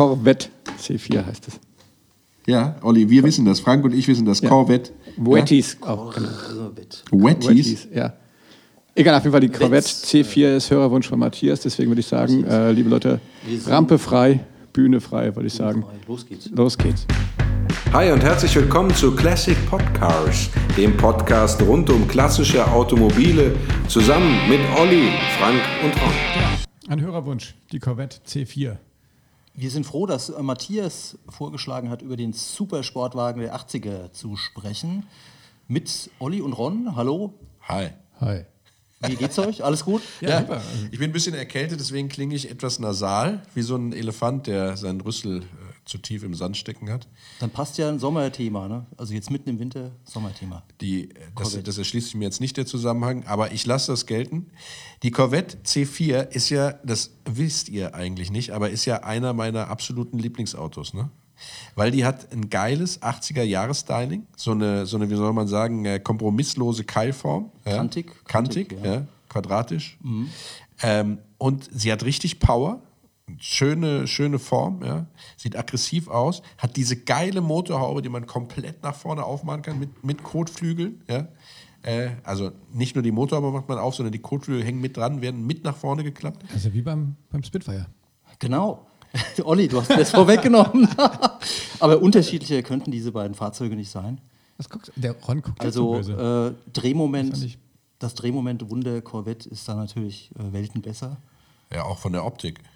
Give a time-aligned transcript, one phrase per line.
[0.00, 0.48] Corvette
[0.78, 1.60] C4 heißt es.
[2.46, 3.60] Ja, Olli, wir wissen das.
[3.60, 4.40] Frank und ich wissen das.
[4.40, 4.48] Ja.
[4.48, 4.92] Corvette.
[5.18, 6.14] Wetties auch.
[6.14, 6.98] Corvette.
[7.12, 7.48] Wetties.
[7.48, 8.14] Wetties, ja.
[8.94, 12.44] Egal, auf jeden Fall die Corvette C4 ist Hörerwunsch von Matthias, deswegen würde ich sagen,
[12.44, 13.20] äh, liebe Leute,
[13.66, 14.40] Rampe frei,
[14.72, 15.84] Bühne frei, würde ich sagen.
[16.08, 16.48] Los geht's.
[16.48, 17.06] Los geht's.
[17.92, 20.48] Hi und herzlich willkommen zu Classic Podcars,
[20.78, 23.54] dem Podcast rund um klassische Automobile,
[23.86, 26.14] zusammen mit Olli, Frank und Ron.
[26.88, 28.78] Ein Hörerwunsch, die Corvette C4.
[29.54, 35.06] Wir sind froh, dass äh, Matthias vorgeschlagen hat, über den Supersportwagen der 80er zu sprechen.
[35.68, 36.96] Mit Olli und Ron.
[36.96, 37.34] Hallo.
[37.68, 37.90] Hi.
[38.20, 38.44] Hi.
[39.06, 39.64] Wie geht's euch?
[39.64, 40.02] Alles gut?
[40.20, 40.44] Ja,
[40.90, 44.76] ich bin ein bisschen erkältet, deswegen klinge ich etwas nasal, wie so ein Elefant, der
[44.76, 45.42] seinen Rüssel äh,
[45.90, 47.08] zu tief im Sand stecken hat.
[47.40, 48.86] Dann passt ja ein Sommerthema, ne?
[48.96, 50.62] Also jetzt mitten im Winter Sommerthema.
[50.80, 54.06] Die, äh, das, das erschließt sich mir jetzt nicht der Zusammenhang, aber ich lasse das
[54.06, 54.46] gelten.
[55.02, 59.68] Die Corvette C4 ist ja, das wisst ihr eigentlich nicht, aber ist ja einer meiner
[59.68, 61.10] absoluten Lieblingsautos, ne?
[61.74, 65.98] Weil die hat ein geiles 80er-Jahres-Styling, so eine, so eine, wie soll man sagen, äh,
[65.98, 67.50] kompromisslose Keilform.
[67.64, 67.76] Ja?
[67.76, 68.94] Kantig, Kantig, kantig, ja.
[68.94, 69.06] ja.
[69.30, 69.98] quadratisch.
[70.82, 72.82] Ähm, und sie hat richtig Power.
[73.38, 75.06] Schöne, schöne Form, ja.
[75.36, 80.02] Sieht aggressiv aus, hat diese geile Motorhaube, die man komplett nach vorne aufmachen kann mit,
[80.04, 81.28] mit Kotflügeln, ja.
[81.82, 85.22] Äh, also nicht nur die Motorhaube macht man auf, sondern die Kotflügel hängen mit dran,
[85.22, 86.44] werden mit nach vorne geklappt.
[86.52, 87.86] Also wie beim, beim Spitfire.
[88.38, 88.86] Genau.
[89.44, 90.88] Olli, du hast das vorweggenommen.
[91.80, 94.20] Aber unterschiedlicher könnten diese beiden Fahrzeuge nicht sein.
[94.56, 94.92] Was guckt?
[94.94, 97.58] Der Ron guckt Also äh, Drehmoment, nicht-
[97.98, 101.16] das Drehmoment Wunder Corvette ist da natürlich äh, Welten besser.
[101.72, 102.58] Ja, auch von der Optik.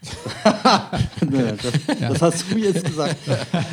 [1.24, 3.16] Ne, das, das hast du jetzt gesagt.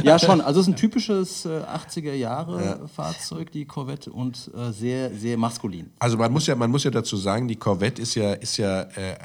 [0.03, 0.39] Ja, schon.
[0.39, 5.91] Also es ist ein typisches äh, 80er-Jahre-Fahrzeug, die Corvette, und äh, sehr, sehr maskulin.
[6.00, 8.83] Also man muss ja, man muss ja dazu sagen, die Corvette ist ja, ist ja,
[8.83, 9.17] äh,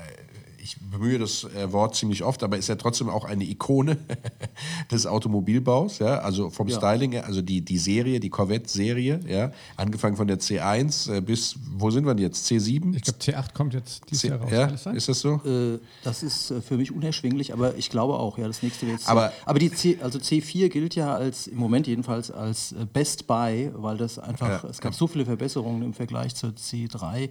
[0.67, 3.97] ich bemühe das äh, Wort ziemlich oft, aber ist ja trotzdem auch eine Ikone
[4.91, 6.77] des Automobilbaus, ja, also vom Ja.
[6.79, 11.57] Styling her, also die, die Serie, die Corvette-Serie, ja, angefangen von der C1 äh, bis,
[11.77, 12.95] wo sind wir denn jetzt, C7?
[12.97, 14.51] Ich glaube, C8 kommt jetzt dieses C Jahr raus.
[14.51, 14.97] ja, Kann das sein?
[14.97, 15.35] ist das so?
[15.45, 18.99] Äh, das ist äh, für mich unerschwinglich, aber ich glaube auch, ja, das nächste wird
[18.99, 19.09] jetzt.
[19.09, 23.71] Aber- aber die C, also C4 gilt ja als, im Moment jedenfalls, als Best Buy,
[23.75, 24.69] weil das einfach, Ja.
[24.69, 27.29] es gab so viele Verbesserungen im Vergleich zur C3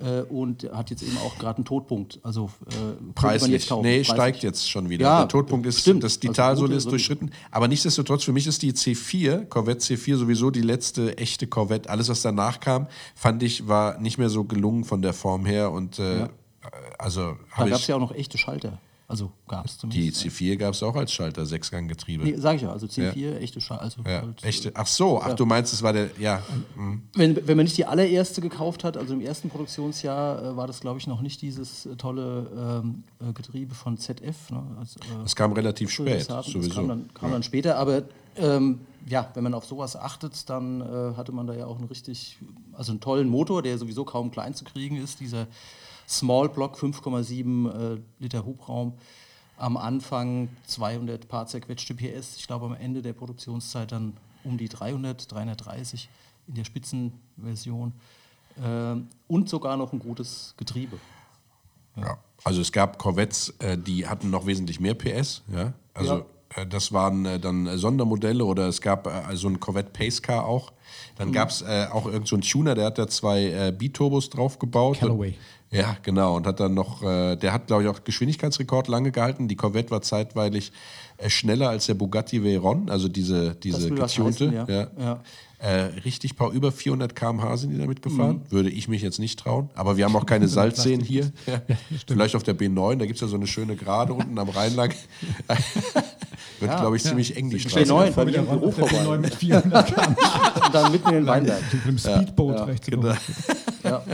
[0.00, 2.18] äh, und hat jetzt eben auch gerade einen Todpunkt.
[2.22, 3.82] Also äh, jetzt kaufen.
[3.82, 4.08] Nee, Preislich.
[4.08, 5.04] steigt jetzt schon wieder.
[5.04, 6.04] Ja, der Todpunkt ist, stimmt.
[6.04, 7.30] das, die Also Talsohle ist durchschritten.
[7.50, 11.90] Aber nichtsdestotrotz, für mich ist die C4, Corvette C4, sowieso die letzte echte Corvette.
[11.90, 15.70] Alles, was danach kam, fand ich, war nicht mehr so gelungen von der Form her.
[15.72, 16.28] Und äh,
[16.98, 18.78] also Da gab es ja auch noch echte Schalter.
[19.06, 20.24] Also gab es Die zumindest.
[20.24, 22.24] C4 gab es auch als Schalter, Sechsganggetriebe.
[22.24, 23.82] Nee, sag ich ja, also C4, echte Schalter.
[23.82, 24.72] Also ja, halt, echte.
[24.74, 26.08] Ach so, ach, du meinst, es war der.
[26.18, 26.42] Ja,
[27.12, 30.80] Wenn, wenn man nicht die allererste gekauft hat, also im ersten Produktionsjahr, äh, war das,
[30.80, 34.50] glaube ich, noch nicht dieses äh, tolle ähm, äh, Getriebe von ZF.
[34.50, 34.62] Ne?
[34.78, 36.36] Also, äh, es kam relativ das spät, haben.
[36.36, 36.74] Das sowieso.
[36.74, 38.04] kam dann, kam dann später, aber
[38.36, 41.88] ähm, ja, wenn man auf sowas achtet, dann äh, hatte man da ja auch einen
[41.88, 42.38] richtig,
[42.72, 45.46] also einen tollen Motor, der sowieso kaum klein zu kriegen ist, dieser
[46.08, 48.94] Small Block 5,7 äh, Liter Hubraum.
[49.56, 54.68] Am Anfang 200 paar zerquetschte PS, ich glaube am Ende der Produktionszeit dann um die
[54.68, 56.08] 300, 330
[56.48, 57.92] in der Spitzenversion
[58.62, 60.98] ähm, und sogar noch ein gutes Getriebe.
[61.96, 62.18] Ja.
[62.42, 65.42] Also es gab Corvettes, äh, die hatten noch wesentlich mehr PS.
[65.52, 65.72] Ja?
[65.94, 66.24] Also äh,
[66.68, 70.46] das waren äh, dann äh, Sondermodelle oder es gab äh, so ein Corvette Pace Car
[70.46, 70.72] auch.
[71.16, 74.30] Dann gab es äh, auch irgend so einen Tuner, der hat da zwei äh, B-Turbos
[74.30, 74.98] drauf gebaut.
[74.98, 75.34] Callaway.
[75.70, 76.36] Ja, genau.
[76.36, 79.48] Und hat dann noch, äh, der hat, glaube ich, auch Geschwindigkeitsrekord lange gehalten.
[79.48, 80.72] Die Corvette war zeitweilig
[81.18, 84.24] äh, schneller als der Bugatti Veyron, also diese, diese getunte.
[84.24, 84.88] heißen, ja.
[84.98, 85.22] Ja.
[85.58, 88.42] Äh, richtig paar, über 400 km/h sind die damit gefahren.
[88.44, 88.52] Mhm.
[88.52, 89.70] Würde ich mich jetzt nicht trauen.
[89.74, 91.32] Aber wir haben auch keine Salzseen hier.
[91.46, 91.62] Ja.
[92.06, 94.76] Vielleicht auf der B9, da gibt es ja so eine schöne Gerade unten am Rhein
[94.76, 94.94] lang.
[96.68, 97.80] Wird, glaube ich, ziemlich eng die Straße.
[97.80, 98.96] B9 Vor bei mir im Büro vorbei.
[98.96, 100.00] B9 mit 400 km.
[100.66, 101.62] Und dann mitten in den Weinberg.
[101.72, 103.14] Mit einem Speedboat rechts Genau.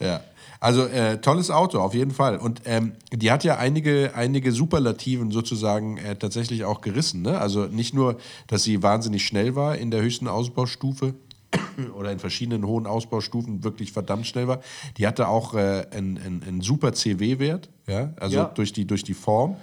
[0.00, 0.20] Ja.
[0.60, 2.36] Also äh, tolles Auto, auf jeden Fall.
[2.36, 7.22] Und ähm, die hat ja einige, einige Superlativen sozusagen äh, tatsächlich auch gerissen.
[7.22, 7.38] Ne?
[7.38, 8.18] Also nicht nur,
[8.48, 11.14] dass sie wahnsinnig schnell war in der höchsten Ausbaustufe
[11.96, 14.60] oder in verschiedenen hohen Ausbaustufen wirklich verdammt schnell war.
[14.96, 18.12] Die hatte auch äh, einen, einen, einen super CW-Wert, ja?
[18.18, 18.44] also Ja.
[18.46, 19.56] durch, die, durch die Form.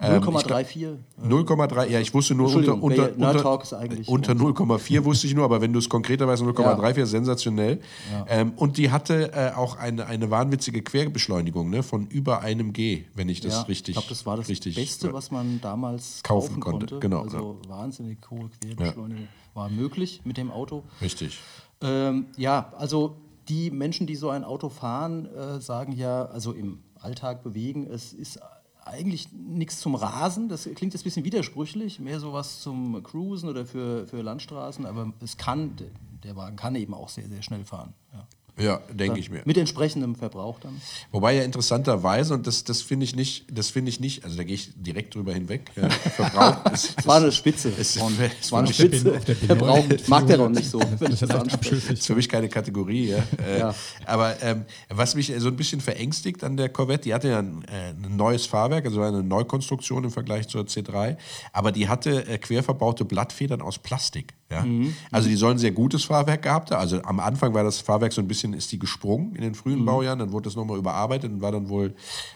[0.00, 0.98] Ähm, ich glaub- 0,34.
[1.22, 5.72] 0,3, ja, ich wusste nur unter, unter, unter, unter 0,4 wusste ich nur, aber wenn
[5.72, 7.80] du es konkreter weißt, 0,34, sensationell.
[8.28, 13.04] Ähm, und die hatte äh, auch eine, eine wahnwitzige Querbeschleunigung ne, von über einem G,
[13.14, 15.60] wenn ich das ja, richtig Ich glaube, das war das richtig, Beste, äh, was man
[15.60, 16.98] damals kaufen kaufen, konnte, konnte.
[17.00, 20.84] genau, Also wahnsinnig hohe Querbeschleunigung war möglich mit dem Auto.
[21.02, 21.38] Richtig.
[21.82, 23.16] Ähm, ja, also
[23.48, 28.12] die Menschen, die so ein Auto fahren, äh, sagen ja, also im Alltag bewegen, es
[28.12, 28.38] ist
[28.84, 30.48] eigentlich nichts zum Rasen.
[30.48, 35.12] Das klingt jetzt ein bisschen widersprüchlich, mehr sowas zum Cruisen oder für, für Landstraßen, aber
[35.20, 35.76] es kann,
[36.22, 37.94] der Wagen kann eben auch sehr, sehr schnell fahren.
[38.12, 38.26] Ja.
[38.60, 39.42] Ja, denke ich mir.
[39.44, 40.80] Mit entsprechendem Verbrauch dann.
[41.10, 44.44] Wobei ja interessanterweise, und das, das finde ich nicht, das finde ich nicht, also da
[44.44, 45.70] gehe ich direkt drüber hinweg.
[45.76, 47.72] Ja, Verbrauch ist, Es war eine Spitze.
[47.78, 49.20] es, war eine für mich- Spitze.
[49.26, 52.48] der Verbrauch B9 mag der doch nicht so, wenn Das das ist für mich keine
[52.48, 53.08] Kategorie.
[53.10, 53.18] Ja.
[53.46, 53.74] Äh, Ja.
[54.06, 57.64] Aber ähm, was mich so ein bisschen verängstigt an der Corvette, die hatte ja ein,
[57.64, 61.16] äh, ein neues Fahrwerk, also eine Neukonstruktion im Vergleich zur C3,
[61.52, 64.34] aber die hatte äh, quer verbaute Blattfedern aus Plastik.
[64.50, 64.62] Ja?
[64.64, 64.94] Mhm.
[65.10, 66.80] Also die sollen sehr gutes Fahrwerk gehabt haben.
[66.80, 69.54] Also am Anfang war das Fahrwerk so ein bisschen, ist die gesprungen in den Mhm.
[69.54, 71.94] frühen Baujahren, dann wurde das nochmal überarbeitet und war dann wohl,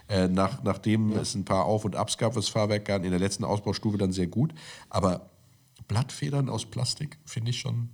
[0.09, 3.19] äh, nach, nachdem es ein paar Auf- und Abs gab, das Fahrwerk gab, in der
[3.21, 4.53] letzten Ausbaustufe dann sehr gut.
[4.91, 5.29] Aber
[5.89, 7.89] Blattfedern aus Plastik finde ich schon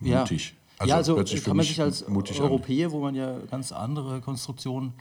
[0.00, 0.20] Ja.
[0.20, 0.54] mutig.
[0.84, 2.16] ja, also hört sich für kann man sich als an.
[2.16, 4.94] Europäer, wo man ja ganz andere Konstruktionen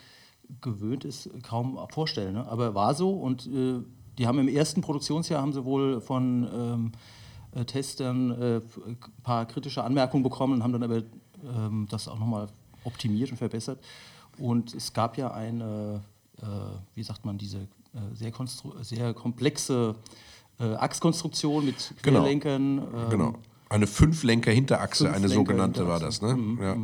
[0.62, 2.34] gewöhnt ist, kaum vorstellen.
[2.36, 2.48] Ne?
[2.48, 3.80] Aber war so und äh,
[4.18, 6.92] die haben im ersten Produktionsjahr haben sie wohl von ähm,
[7.56, 11.02] äh, Testern äh, ein paar kritische Anmerkungen bekommen und haben dann aber
[11.44, 12.48] ähm, das auch nochmal
[12.84, 13.80] optimiert und verbessert.
[14.38, 16.02] Und es gab ja eine,
[16.42, 16.46] äh,
[16.96, 18.32] wie sagt man, diese äh, sehr,
[18.82, 19.96] sehr komplexe
[20.60, 22.20] äh, Achskonstruktion mit Genau.
[22.22, 22.78] Querlenkern.
[22.80, 23.34] ähm, Genau.
[23.72, 26.22] Eine Fünflenker-Hinterachse, eine Fünflenker- sogenannte war das.
[26.22, 26.38] Ne?
[26.62, 26.76] Ja.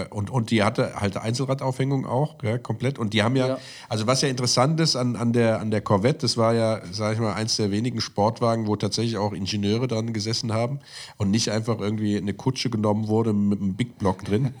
[0.00, 2.98] Äh, und, und die hatte halt Einzelradaufhängung auch, ja, komplett.
[2.98, 3.58] Und die haben ja, Ja.
[3.90, 7.12] also was ja interessant ist an, an, der, an der Corvette, das war ja, sag
[7.12, 10.80] ich mal, eins der wenigen Sportwagen, wo tatsächlich auch Ingenieure dran gesessen haben
[11.18, 14.54] und nicht einfach irgendwie eine Kutsche genommen wurde mit einem Big Block drin.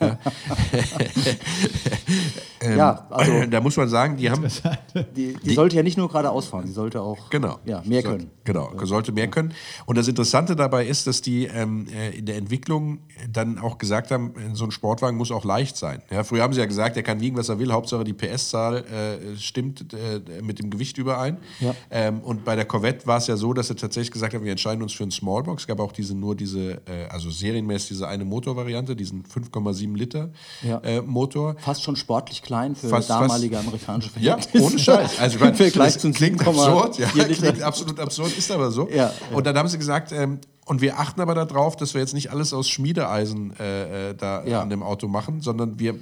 [2.62, 2.68] ja.
[2.70, 4.44] Ähm, Ja, also- da muss man sagen, die haben,
[5.16, 7.58] Die, die, sollte ja nicht nur geradeaus fahren, die sollte auch Genau.
[7.64, 8.30] ja, mehr Soll- können.
[8.44, 9.52] Genau, sollte mehr können.
[9.86, 12.98] Und das Interessante dabei ist, dass die ähm, äh, in der Entwicklung
[13.30, 16.02] dann auch gesagt haben, äh, so ein Sportwagen muss auch leicht sein.
[16.10, 18.78] Ja, früher haben sie ja gesagt, er kann wiegen, was er will, Hauptsache die PS-Zahl
[18.78, 21.36] äh, stimmt äh, mit dem Gewicht überein.
[21.60, 21.74] Ja.
[21.90, 24.50] Ähm, und bei der Corvette war es ja so, dass sie tatsächlich gesagt haben, wir
[24.52, 25.62] entscheiden uns für einen Smallbox.
[25.62, 30.30] Es gab auch diese nur diese, äh, also serienmäßig diese eine Motorvariante, diesen 5,7 Liter
[30.62, 30.78] Ja.
[30.78, 31.54] äh, Motor.
[31.58, 34.66] Fast schon sportlich klein für Fast- damalige amerikanische Ja, Verhältnisse.
[34.66, 35.18] ohne Scheiß.
[35.20, 38.88] Also, ich meine, das klingt 7,4 absurd, ja, klingt absolut absurd, ist aber so.
[38.92, 42.14] Ja, Und dann haben sie gesagt, ähm, und wir achten aber darauf, dass wir jetzt
[42.14, 44.62] nicht alles aus Schmiedeeisen äh, äh, da Ja.
[44.62, 45.96] an dem Auto machen, sondern wir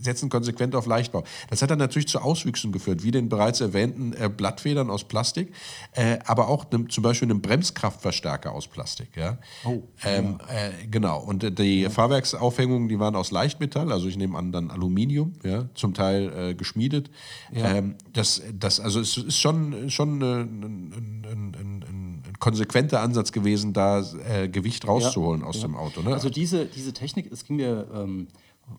[0.00, 1.24] setzen konsequent auf Leichtbau.
[1.50, 5.52] Das hat dann natürlich zu Auswüchsen geführt, wie den bereits erwähnten äh, Blattfedern aus Plastik,
[5.94, 9.16] äh, aber auch nem, zum Beispiel einem Bremskraftverstärker aus Plastik.
[9.16, 9.38] Ja?
[9.64, 11.18] Oh, ähm, äh, genau.
[11.18, 15.64] Und äh, die Fahrwerksaufhängungen, die waren aus Leichtmetall, also ich nehme an dann Aluminium, ja,
[15.74, 17.10] zum Teil geschmiedet.
[17.52, 22.11] Ähm, das, das, also es ist schon, schon ein, ein, ein, ein
[22.42, 26.02] konsequenter Ansatz gewesen, da äh, Gewicht rauszuholen aus dem Auto.
[26.02, 26.12] Ne?
[26.12, 28.26] Also diese, diese Technik, es ging mir ähm,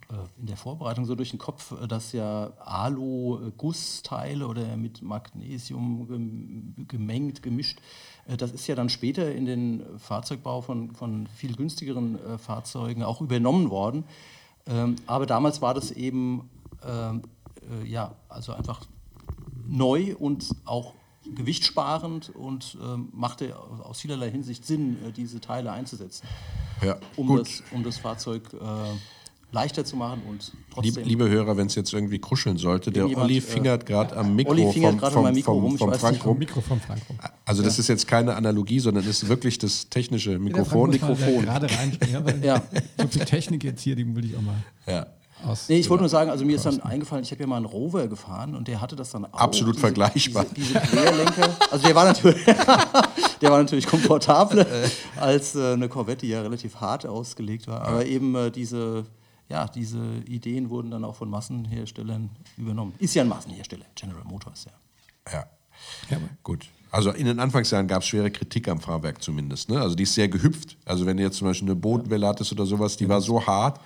[0.09, 6.07] äh, in der Vorbereitung so durch den Kopf, äh, dass ja Alu-Gussteile oder mit Magnesium
[6.09, 7.79] gem- gemengt, gemischt,
[8.27, 13.01] äh, das ist ja dann später in den Fahrzeugbau von, von viel günstigeren äh, Fahrzeugen
[13.01, 14.03] auch übernommen worden.
[14.67, 16.49] Ähm, aber damals war das eben,
[16.85, 17.21] ähm,
[17.81, 18.81] äh, ja, also einfach
[19.65, 20.93] neu und auch
[21.35, 26.27] gewichtsparend und ähm, machte aus vielerlei Hinsicht Sinn, äh, diese Teile einzusetzen
[26.81, 26.97] ja.
[27.15, 27.41] um, Gut.
[27.41, 28.57] das, um das Fahrzeug äh,
[29.51, 31.03] leichter zu machen und trotzdem.
[31.05, 34.51] liebe Hörer, wenn es jetzt irgendwie kruscheln sollte, der Olli äh, fingert gerade am Mikro
[34.51, 36.37] Olli fingert vom, gerade vom, Mikro vom, vom Frank nicht, rum.
[36.39, 37.17] Mikro vom Frank rum.
[37.45, 40.89] Also das ist jetzt keine Analogie, sondern ist wirklich das technische Mikrofon.
[40.89, 41.43] Mikrofon.
[41.43, 42.03] Gerade reinspringen.
[42.13, 42.61] Ja, weil Ja.
[42.99, 45.07] So viel Technik jetzt hier, die will ich auch mal Ja.
[45.45, 45.69] Aus.
[45.69, 47.65] Nee, ich wollte nur sagen, also mir ist dann eingefallen, ich habe ja mal einen
[47.65, 49.39] Rover gefahren und der hatte das dann auch.
[49.39, 50.45] Absolut vergleichbar.
[50.55, 51.49] Diese, diese Querlenker.
[51.71, 52.45] Also der war natürlich,
[53.41, 54.65] der war natürlich komfortabler
[55.19, 57.81] als äh, eine Corvette, die ja relativ hart ausgelegt war.
[57.81, 59.05] Aber eben äh, diese,
[59.49, 62.93] ja, diese Ideen wurden dann auch von Massenherstellern übernommen.
[62.99, 64.71] Ist ja ein Massenhersteller, General Motors, ja.
[65.31, 65.45] Ja.
[66.09, 66.67] Ja, Gut.
[66.93, 69.67] Also in den Anfangsjahren gab es schwere Kritik am Fahrwerk zumindest.
[69.67, 69.81] Ne?
[69.81, 70.77] Also die ist sehr gehüpft.
[70.85, 73.81] Also wenn du jetzt zum Beispiel eine Bodenwelle hattest oder sowas, die war so hart,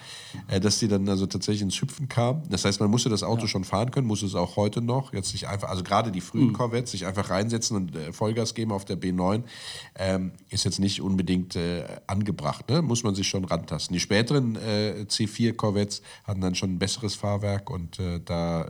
[0.49, 2.43] äh, dass die dann also tatsächlich ins Hüpfen kam.
[2.49, 5.13] Das heißt, man musste das Auto schon fahren können, muss es auch heute noch.
[5.13, 8.73] Jetzt sich einfach, also gerade die frühen Corvettes, sich einfach reinsetzen und äh, Vollgas geben
[8.73, 9.43] auf der B9,
[9.95, 12.67] ähm, ist jetzt nicht unbedingt äh, angebracht.
[12.69, 12.81] Ne?
[12.81, 13.93] Muss man sich schon rantasten.
[13.93, 18.67] Die späteren äh, C4 Corvettes hatten dann schon ein besseres Fahrwerk und äh, da äh,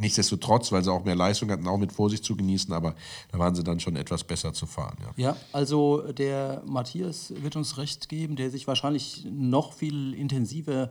[0.00, 2.96] nichtsdestotrotz, weil sie auch mehr Leistung hatten, auch mit Vorsicht zu genießen, aber
[3.36, 4.96] da waren sie dann schon etwas besser zu fahren.
[5.16, 5.28] Ja.
[5.28, 10.90] Ja, also der Matthias wird uns recht geben, der sich wahrscheinlich noch viel intensiver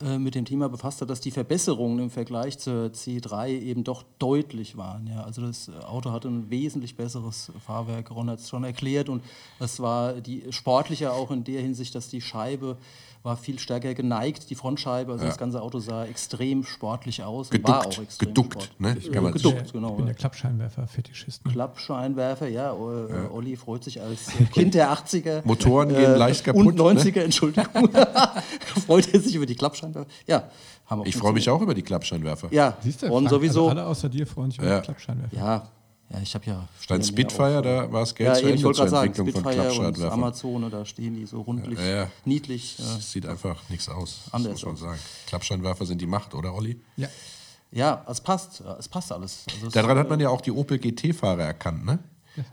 [0.00, 4.04] äh, mit dem Thema befasst hat, dass die Verbesserungen im Vergleich zur C3 eben doch
[4.20, 5.08] deutlich waren.
[5.08, 5.24] Ja.
[5.24, 9.24] Also das Auto hatte ein wesentlich besseres Fahrwerk, Ron hat es schon erklärt und
[9.58, 12.76] das war die sportlicher auch in der Hinsicht, dass die Scheibe
[13.22, 15.30] war viel stärker geneigt, die Frontscheibe, also Ja.
[15.30, 17.46] das ganze Auto sah extrem sportlich aus.
[17.48, 18.78] und Geduckt, war auch extrem geduckt, sportlich.
[18.80, 18.96] ne?
[19.08, 19.90] Äh, Kann man- geduckt, Ich genau.
[19.92, 20.06] bin ja.
[20.06, 21.46] der Klappscheinwerfer-Fetischist.
[21.46, 21.52] Ne?
[21.52, 22.72] Klappscheinwerfer, ja.
[22.72, 22.74] Äh,
[23.32, 25.42] Olli freut sich als äh, Kind der 80er.
[25.44, 27.24] Motoren gehen leicht kaputt, Und 90er, ne?
[27.24, 27.88] Entschuldigung.
[28.86, 30.08] freut er sich über die Klappscheinwerfer.
[30.26, 30.48] Ja,
[30.86, 32.48] haben auch Ich freue mich auch über die Klappscheinwerfer.
[32.50, 33.68] Ja, Siehst du, und Frank, sowieso.
[33.68, 34.80] Also alle außer dir freuen sich über Ja.
[34.80, 35.36] die Klappscheinwerfer.
[35.36, 35.68] ja,
[36.12, 36.68] ja, ich habe ja.
[36.86, 39.42] Hier Spitfire, auch, da war es Geld Ja, zu Ende wollte zur gerade sagen, Entwicklung
[39.42, 40.18] von Spitfire und Klappscheinwerfern.
[40.18, 42.10] Amazone, da stehen die so rundlich, Ja, ja.
[42.24, 42.78] niedlich.
[42.78, 42.84] Ja.
[42.94, 44.20] Das sieht einfach nichts aus.
[44.24, 45.00] Das Anders muss man sagen.
[45.26, 46.80] Klappscheinwerfer sind die Macht, oder Olli?
[46.96, 47.08] Ja.
[47.70, 49.44] ja, es passt, es passt alles.
[49.54, 51.98] Also es, Daran hat man ja auch die Opel GT-Fahrer erkannt, ne?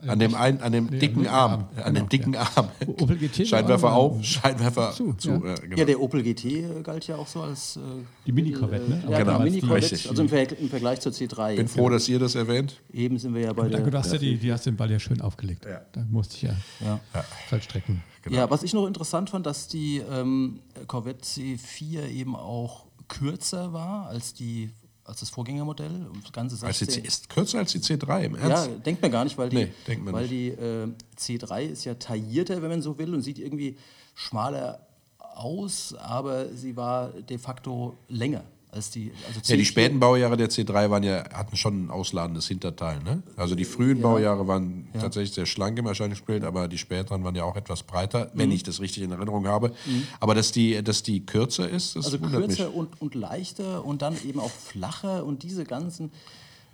[0.03, 1.51] Ja, An dem, ein, an dem Nee, dicken Arm.
[1.51, 2.67] Arm, An dem genau, dicken Arm.
[2.85, 5.13] Opel GT Scheinwerfer auf, Scheinwerfer zu.
[5.13, 5.45] Zu, ja.
[5.47, 5.77] Ja, genau.
[5.77, 7.79] Ja, der Opel GT äh, galt ja auch so als äh,
[8.25, 8.97] Die Mini-Corvette, ne?
[9.03, 11.55] Ja, Aber genau, damals Mini die- Corvette, also im, Ver im Vergleich zur C3.
[11.55, 12.81] Bin froh, dass ihr das erwähnt.
[12.91, 13.79] Eben sind wir ja bei der.
[13.79, 15.65] Du hast ja die, die hast den Ball ja schön aufgelegt.
[15.65, 15.81] Ja.
[15.93, 16.99] Da musste ich ja, Ja.
[17.47, 18.01] vollstrecken.
[18.23, 18.35] Genau.
[18.35, 24.07] Ja, was ich noch interessant fand, dass die ähm, Corvette C4 eben auch kürzer war
[24.07, 24.71] als, die,
[25.09, 26.07] als das Vorgängermodell.
[26.23, 28.85] Das ganze Als die 16 C ist kürzer als die C3, im ja, Ernst?
[28.85, 29.71] denkt man gar nicht, weil die, Nee,
[30.05, 30.31] weil nicht.
[30.31, 30.87] die äh,
[31.17, 33.77] C3 ist ja taillierter, wenn man so will, und sieht irgendwie
[34.15, 34.85] schmaler
[35.17, 39.11] aus, aber sie war de facto länger als die.
[39.27, 42.99] Also Ja, die C4 späten Baujahre der C3 waren ja, hatten schon ein ausladendes Hinterteil.
[43.03, 43.23] Ne?
[43.35, 47.43] Also die frühen Baujahre waren tatsächlich sehr schlank im Erscheinungsbild, aber die späteren waren ja
[47.43, 48.29] auch etwas breiter, Mhm.
[48.39, 49.71] wenn ich das richtig in Erinnerung habe.
[50.19, 52.75] Aber dass die, dass die kürzer ist, das Also kürzer mich.
[52.75, 56.11] und, und leichter und dann eben auch flacher und diese ganzen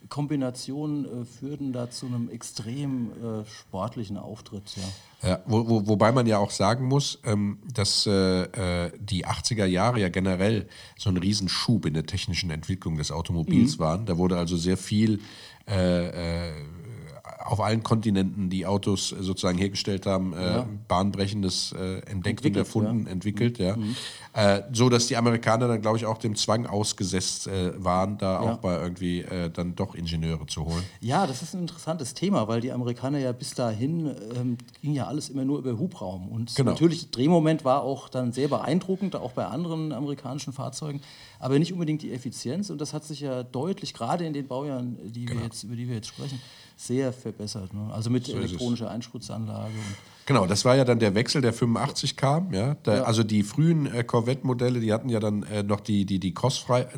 [0.10, 4.64] Kombinationen äh, führten da zu einem extrem äh, sportlichen Auftritt.
[4.76, 5.30] Ja.
[5.30, 9.66] Ja, wo, wo, wobei man ja auch sagen muss, ähm, dass äh, äh, die 80er
[9.66, 13.16] Jahre ja generell so ein Riesenschub in der technischen Entwicklung des Mhm.
[13.16, 14.06] Automobils waren.
[14.06, 15.20] Da wurde also sehr viel
[15.68, 16.52] äh, äh,
[17.46, 22.58] auf allen Kontinenten, die Autos äh, sozusagen hergestellt haben, äh, bahnbrechendes äh, entdeckt und Entwickelt,
[22.58, 23.02] erfunden, ja.
[23.04, 23.08] Mhm.
[23.08, 23.78] entwickelt, ja.
[24.34, 28.34] Äh, so dass die Amerikaner dann, glaube ich, auch dem Zwang ausgesetzt äh, waren, da
[28.44, 28.54] Ja.
[28.54, 29.24] auch mal irgendwie
[29.54, 30.84] dann doch Ingenieure zu holen.
[31.02, 35.06] ja, das ist ein interessantes Thema, weil die Amerikaner ja bis dahin ähm, ging ja
[35.08, 36.28] alles immer nur über Hubraum.
[36.30, 36.72] Und Genau.
[36.72, 41.02] natürlich, Drehmoment war auch dann sehr beeindruckend, auch bei anderen amerikanischen Fahrzeugen,
[41.40, 42.70] aber nicht unbedingt die Effizienz.
[42.70, 45.40] Und das hat sich ja deutlich, gerade in den Baujahren, die Genau.
[45.40, 46.40] wir jetzt, über die wir jetzt sprechen,
[46.78, 47.74] sehr verbessert.
[47.74, 47.94] Ne?
[47.94, 48.34] Also mit es.
[48.34, 49.74] elektronischer Einspritzanlage.
[50.26, 52.54] Genau, das war ja dann der Wechsel, der 85 kam.
[52.54, 52.76] Ja?
[52.84, 53.04] Da, Ja.
[53.04, 56.90] Also die frühen äh, Corvette-Modelle, die hatten ja dann äh, noch die, die, die Crossfire-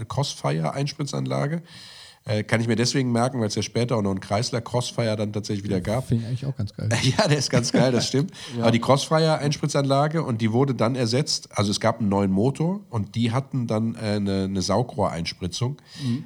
[2.27, 5.15] äh, kann ich mir deswegen merken, weil es ja später auch noch einen Chrysler Crossfire
[5.15, 6.07] dann tatsächlich wieder gab.
[6.07, 6.89] Finde ich eigentlich auch ganz geil.
[7.17, 8.31] Ja, der ist ganz geil, das stimmt.
[8.61, 11.49] Aber die Crossfire-Einspritzanlage und die wurde dann ersetzt.
[11.57, 15.77] Also es gab einen neuen Motor und die hatten dann äh, eine, eine Saugrohreinspritzung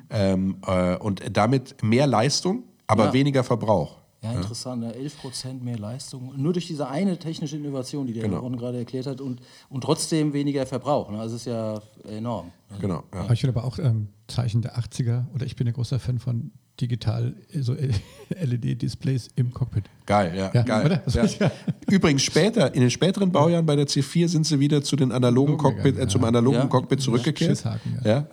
[0.09, 3.13] ähm, äh, und damit mehr Leistung, aber Ja.
[3.13, 3.97] weniger Verbrauch.
[4.23, 4.83] Ja, interessant.
[4.83, 6.33] Ja, 11 Prozent mehr Leistung.
[6.37, 8.39] Nur durch diese eine technische Innovation, die der Genau.
[8.41, 11.09] Ron gerade erklärt hat, und, und trotzdem weniger Verbrauch.
[11.09, 11.19] Ne?
[11.19, 12.51] Also es ist ja enorm.
[12.79, 13.03] Genau.
[13.13, 13.21] Ja.
[13.21, 16.19] Aber ich finde aber auch ähm, Zeichen der 80er oder ich bin ein großer Fan
[16.19, 17.75] von digital äh, so
[18.29, 19.85] LED-Displays im Cockpit.
[20.05, 20.85] Geil, ja, Ja, geil.
[20.85, 20.97] oder?
[20.97, 21.25] Das Ja.
[21.39, 21.51] ja-
[21.89, 25.57] Übrigens später, in den späteren Baujahren bei der C4 sind sie wieder zu den analogen
[25.57, 26.65] Cockpit, äh, zum analogen Ja.
[26.67, 27.63] Cockpit zurückgekehrt.
[28.05, 28.27] Ja.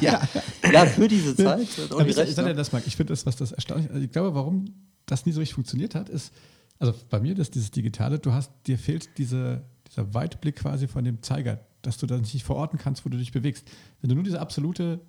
[0.00, 0.20] ja.
[0.72, 1.60] Ja, für diese Zeit.
[1.62, 1.78] ich,
[2.18, 2.54] ich ne?
[2.54, 4.66] das, Marc, ich finde das, was das erstaunlich also Ich glaube, warum
[5.10, 6.32] das nie so richtig funktioniert hat, ist,
[6.78, 11.04] also bei mir, das dieses Digitale, du hast, dir fehlt diese, dieser Weitblick quasi von
[11.04, 13.68] dem Zeiger, dass du dann nicht verorten kannst, wo du dich bewegst.
[14.00, 15.00] Wenn du nur diese absolute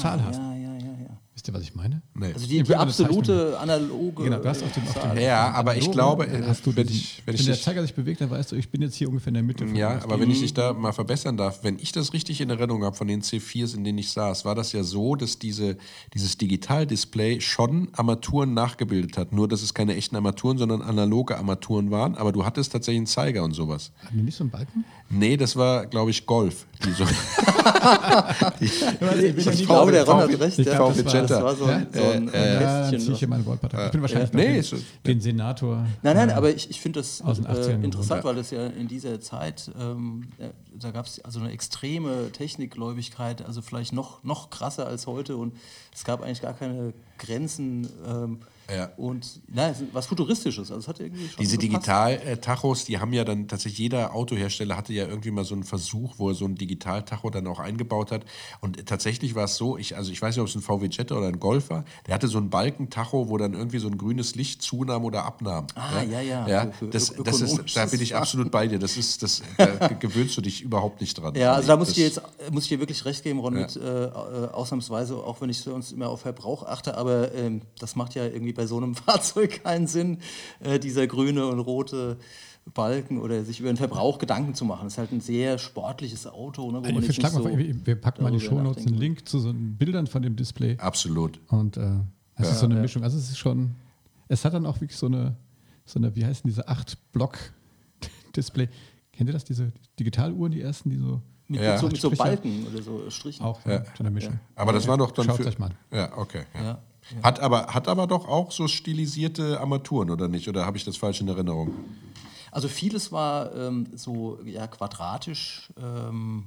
[0.00, 1.20] Zahl hast, Ja, ja, ja, ja.
[1.40, 2.02] Wisst ihr, was ich meine?
[2.12, 2.32] Nee.
[2.34, 4.24] Also die, die absolute analoge.
[4.24, 6.76] Genau, du hast auf dem, auf dem Ja, aber ich glaube, dann äh, hast du
[6.76, 8.96] wenn ich- wenn wenn, ich der Zeiger sich bewegt, dann weißt du, ich bin jetzt
[8.96, 9.66] hier ungefähr in der Mitte.
[9.66, 12.50] von Ja, aber wenn ich dich da mal verbessern darf, wenn ich das richtig in
[12.50, 15.78] Erinnerung habe von den C4s, in denen ich saß, war das ja so, dass diese,
[16.12, 19.32] dieses Digitaldisplay schon Armaturen nachgebildet hat.
[19.32, 22.16] Nur, dass es keine echten Armaturen, sondern analoge Armaturen waren.
[22.16, 23.92] Aber du hattest tatsächlich einen Zeiger und sowas.
[24.04, 24.84] Haben die nicht so einen Balken?
[25.08, 26.66] Nee, das war, glaube ich, Golf.
[26.84, 27.04] Die so
[28.60, 30.58] Ich glaube, der Ron hat recht.
[30.58, 30.74] Ich ja.
[30.74, 30.94] glaub,
[31.30, 33.00] das, das war, so ein, so ein Ja, äh, dann Kästchen.
[33.00, 33.86] ziehe ich hier meine Wortpartei.
[33.86, 34.74] Ich bin wahrscheinlich Nee, den, ist-
[35.06, 35.86] den Senator.
[36.02, 38.28] Nein, nein, äh, aber ich, ich finde das Aus den 80ern äh, interessant, ja.
[38.28, 43.44] weil das ja in dieser Zeit, ähm, äh, da gab es also eine extreme Technikgläubigkeit,
[43.46, 45.54] also vielleicht noch, noch krasser als heute und
[45.94, 47.88] es gab eigentlich gar keine abgrenzen.
[48.08, 48.38] Ähm,
[48.74, 48.90] Ja.
[48.96, 50.70] Und na, was Futuristisches.
[50.70, 51.58] Also hat irgendwie schon Diese.
[51.58, 56.14] Digital-Tachos, die haben ja dann tatsächlich, jeder Autohersteller hatte ja irgendwie mal so einen Versuch,
[56.18, 58.24] wo er so ein Digital-Tacho dann auch eingebaut hat.
[58.60, 61.16] Und tatsächlich war es so, ich, also ich weiß nicht, ob es ein VW Jetta
[61.16, 64.34] oder ein Golf war, der hatte so einen Balkentacho, wo dann irgendwie so ein grünes
[64.34, 65.66] Licht zunahm oder abnahm.
[65.74, 68.78] Ah, ja, ja, ja für das, das ist, da bin ich absolut bei dir.
[68.78, 71.34] Das ist, das, da gewöhnst du dich überhaupt nicht dran.
[71.34, 72.20] Ja, also da muss Das- ich dir jetzt
[72.52, 73.60] muss ich dir wirklich recht geben, Ron, Ja.
[73.62, 74.08] mit, äh, äh,
[74.52, 78.52] ausnahmsweise, auch wenn ich sonst immer auf Verbrauch achte, aber ähm, das macht ja irgendwie
[78.52, 80.18] bei so einem Fahrzeug keinen Sinn,
[80.60, 82.18] äh, dieser grüne und rote
[82.74, 84.84] Balken oder sich über den Verbrauch Gedanken zu machen.
[84.84, 87.96] Das ist halt ein sehr sportliches Auto, ne, wo man Ich so vor, wir wir
[87.96, 90.76] packen mal in die Shownotes einen Link zu so einen Bildern von dem Display.
[90.78, 91.40] Absolut.
[91.48, 91.96] Und äh,
[92.36, 93.02] es ist so eine Mischung.
[93.02, 93.74] Also es ist schon,
[94.28, 95.36] es hat dann auch wirklich so eine,
[95.84, 98.68] so eine wie heißen diese 8-Block-Display.
[99.12, 101.72] Kennt ihr das, diese Digitaluhren, die ersten, die so Mit, Ja.
[101.72, 102.10] mit, so, mit so.
[102.10, 103.44] Balken oder so Strichen.
[103.44, 103.84] auch ja.
[103.84, 104.38] so eine Mischung.
[104.54, 105.72] Aber das war doch dann Schaut für, euch mal.
[105.92, 106.44] Ja, okay.
[106.54, 106.80] Ja.
[107.22, 110.48] Hat, aber, hat aber doch auch so stilisierte Armaturen, oder nicht?
[110.48, 111.74] Oder habe ich das falsch in Erinnerung?
[112.52, 116.46] Also vieles war ähm, so ja, quadratisch, ähm,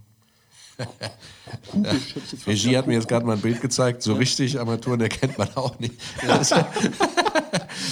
[2.47, 4.01] Regie hat mir jetzt gerade mal ein Bild gezeigt.
[4.01, 5.93] So richtig Armaturen erkennt man auch nicht.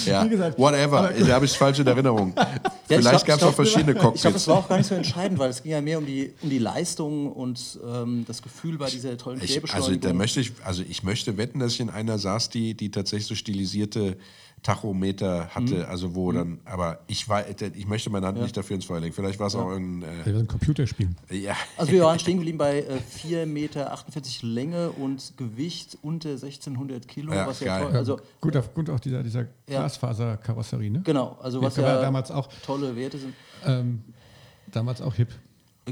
[0.06, 1.12] ja, Wie gesagt, whatever.
[1.16, 2.34] Da habe ich es falsch in Erinnerung.
[2.36, 4.36] Ja, ich Vielleicht gab es auch verschiedene Ich glaube, Cockpits.
[4.36, 6.50] es war auch gar nicht so entscheidend, weil es ging ja mehr um die, um
[6.50, 10.82] die Leistung und ähm, das Gefühl bei dieser tollen Ich, also da möchte ich, also
[10.88, 14.16] ich möchte wetten, dass ich in einer saß, die, die tatsächlich so stilisierte
[14.62, 15.84] Tachometer hatte, Mhm.
[15.88, 19.12] also wo dann, aber ich war, ich möchte meine Hand nicht dafür ins Feuer legen.
[19.12, 21.10] Vielleicht war es auch irgendein, Wir sind Computerspiel.
[21.30, 23.96] äh, ja, also wir waren stehen geblieben bei äh, 4,48 Meter
[24.42, 27.32] Länge und Gewicht unter 1600 Kilo.
[27.32, 27.86] Ja, was ja geil.
[27.88, 31.00] toll, also gut, auf, gut auch dieser, dieser Glasfaserkarosserie, ne?
[31.02, 33.34] genau, also was war ja damals auch, tolle Werte sind.
[33.66, 34.02] ähm,
[34.70, 35.28] damals auch hip.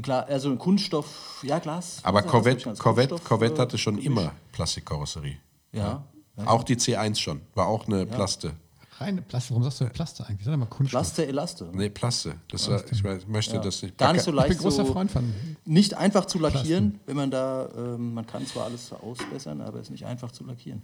[0.01, 1.99] Klar, also ein Kunststoff, ja Glas.
[2.03, 5.37] aber Corvette, Corvette, Corvette äh, hatte schon immer Plastikkarosserie.
[5.73, 6.05] Ja.
[6.45, 8.53] Auch die C1 schon, war auch eine Plaste.
[9.01, 9.51] Reine Plaste.
[9.51, 10.45] Warum sagst du Plaste eigentlich?
[10.45, 11.01] Sag mal Kunststoff.
[11.01, 11.69] Plaste, Elaste.
[11.73, 12.35] Nee, Plaste.
[12.49, 13.97] Das war, ich möchte das nicht.
[13.97, 14.49] Gar nicht so ich leicht.
[14.49, 15.33] bin großer so Freund von.
[15.65, 19.87] Nicht einfach zu lackieren, wenn man da, ähm, man kann zwar alles ausbessern, aber es
[19.87, 20.83] ist nicht einfach zu lackieren.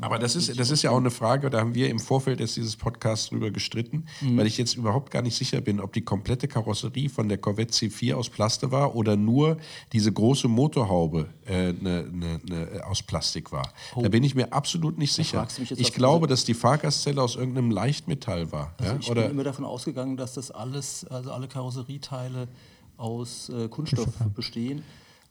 [0.00, 2.56] Aber das ist, das ist ja auch eine Frage, da haben wir im Vorfeld jetzt
[2.56, 4.36] dieses Podcasts drüber gestritten, Mhm.
[4.36, 7.72] weil ich jetzt überhaupt gar nicht sicher bin, ob die komplette Karosserie von der Corvette
[7.72, 9.58] C4 aus Plaste war oder nur
[9.92, 13.72] diese große Motorhaube äh, ne, ne, ne, aus Plastik war.
[14.00, 15.46] Da bin ich mir absolut nicht sicher.
[15.46, 15.74] Oh.
[15.76, 18.74] Ich glaube, dass die Fahrgastzelle aus irgendeinem Leichtmetall war.
[18.78, 18.98] Also ja?
[18.98, 22.48] ich Oder bin immer davon ausgegangen, dass das alles, also alle Karosserieteile
[22.96, 24.82] aus äh, Kunststoff bestehen.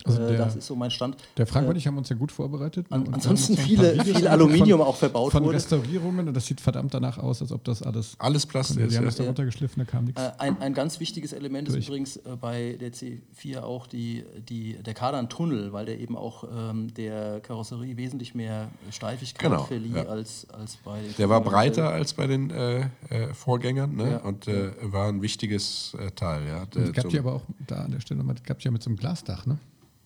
[0.05, 1.17] Also äh, der- das ist so mein Stand.
[1.37, 2.87] Der Frank und ich haben uns ja gut vorbereitet.
[2.89, 5.55] An- ansonsten haben viele- viel Aluminium von, auch verbaut von wurde.
[5.57, 8.15] Restaurierungen und das sieht verdammt danach aus, als ob das alles.
[8.19, 8.95] alles Plaste Die ist.
[8.95, 9.09] haben Ja.
[9.09, 10.21] das da runtergeschliffen, da kam nichts.
[10.21, 11.87] Äh, ein, ein ganz wichtiges Element ist Durch.
[11.87, 16.93] übrigens äh, bei der C4 auch die, die, der Kardan-Tunnel, weil der eben auch ähm,
[16.93, 20.03] der Karosserie wesentlich mehr Steifigkeit Genau, verlieh ja.
[20.05, 24.11] als, als bei Der war breiter als bei den äh, äh, Vorgängern ne?
[24.11, 24.17] Ja.
[24.19, 26.47] und äh, war ein wichtiges äh, Teil.
[26.47, 26.65] Ja.
[26.65, 28.81] Der- es gab die aber auch da an der Stelle nochmal, gab die ja mit
[28.83, 29.57] so einem Glasdach, ne?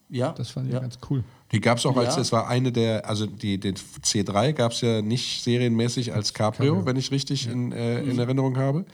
[0.10, 0.80] Ja, Das fand ich ja.
[0.80, 1.24] ganz cool.
[1.52, 2.22] Die gab es auch als, Ja.
[2.22, 6.86] es war eine der, also die, den C3 gab es ja nicht serienmäßig als Cabrio,
[6.86, 8.12] wenn ich richtig in, äh, Mhm.
[8.12, 8.86] in Erinnerung habe.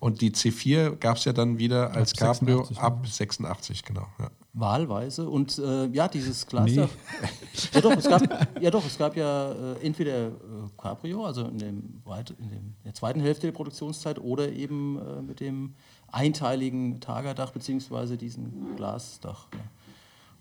[0.00, 4.06] Und die C4 gab es ja dann wieder als Ab Cabrio 86, ab 86, genau.
[4.20, 4.30] Ja.
[4.52, 5.28] Wahlweise.
[5.28, 6.88] Und äh, ja, dieses Glasdach.
[7.74, 10.30] Ja, doch, es gab, ja, doch, es gab ja äh, entweder äh,
[10.76, 12.02] Cabrio, also in, dem,
[12.38, 15.74] in dem, der zweiten Hälfte der Produktionszeit, oder eben äh, mit dem
[16.12, 19.48] einteiligen Tagerdach beziehungsweise diesem Glasdach.
[19.52, 19.58] Ja.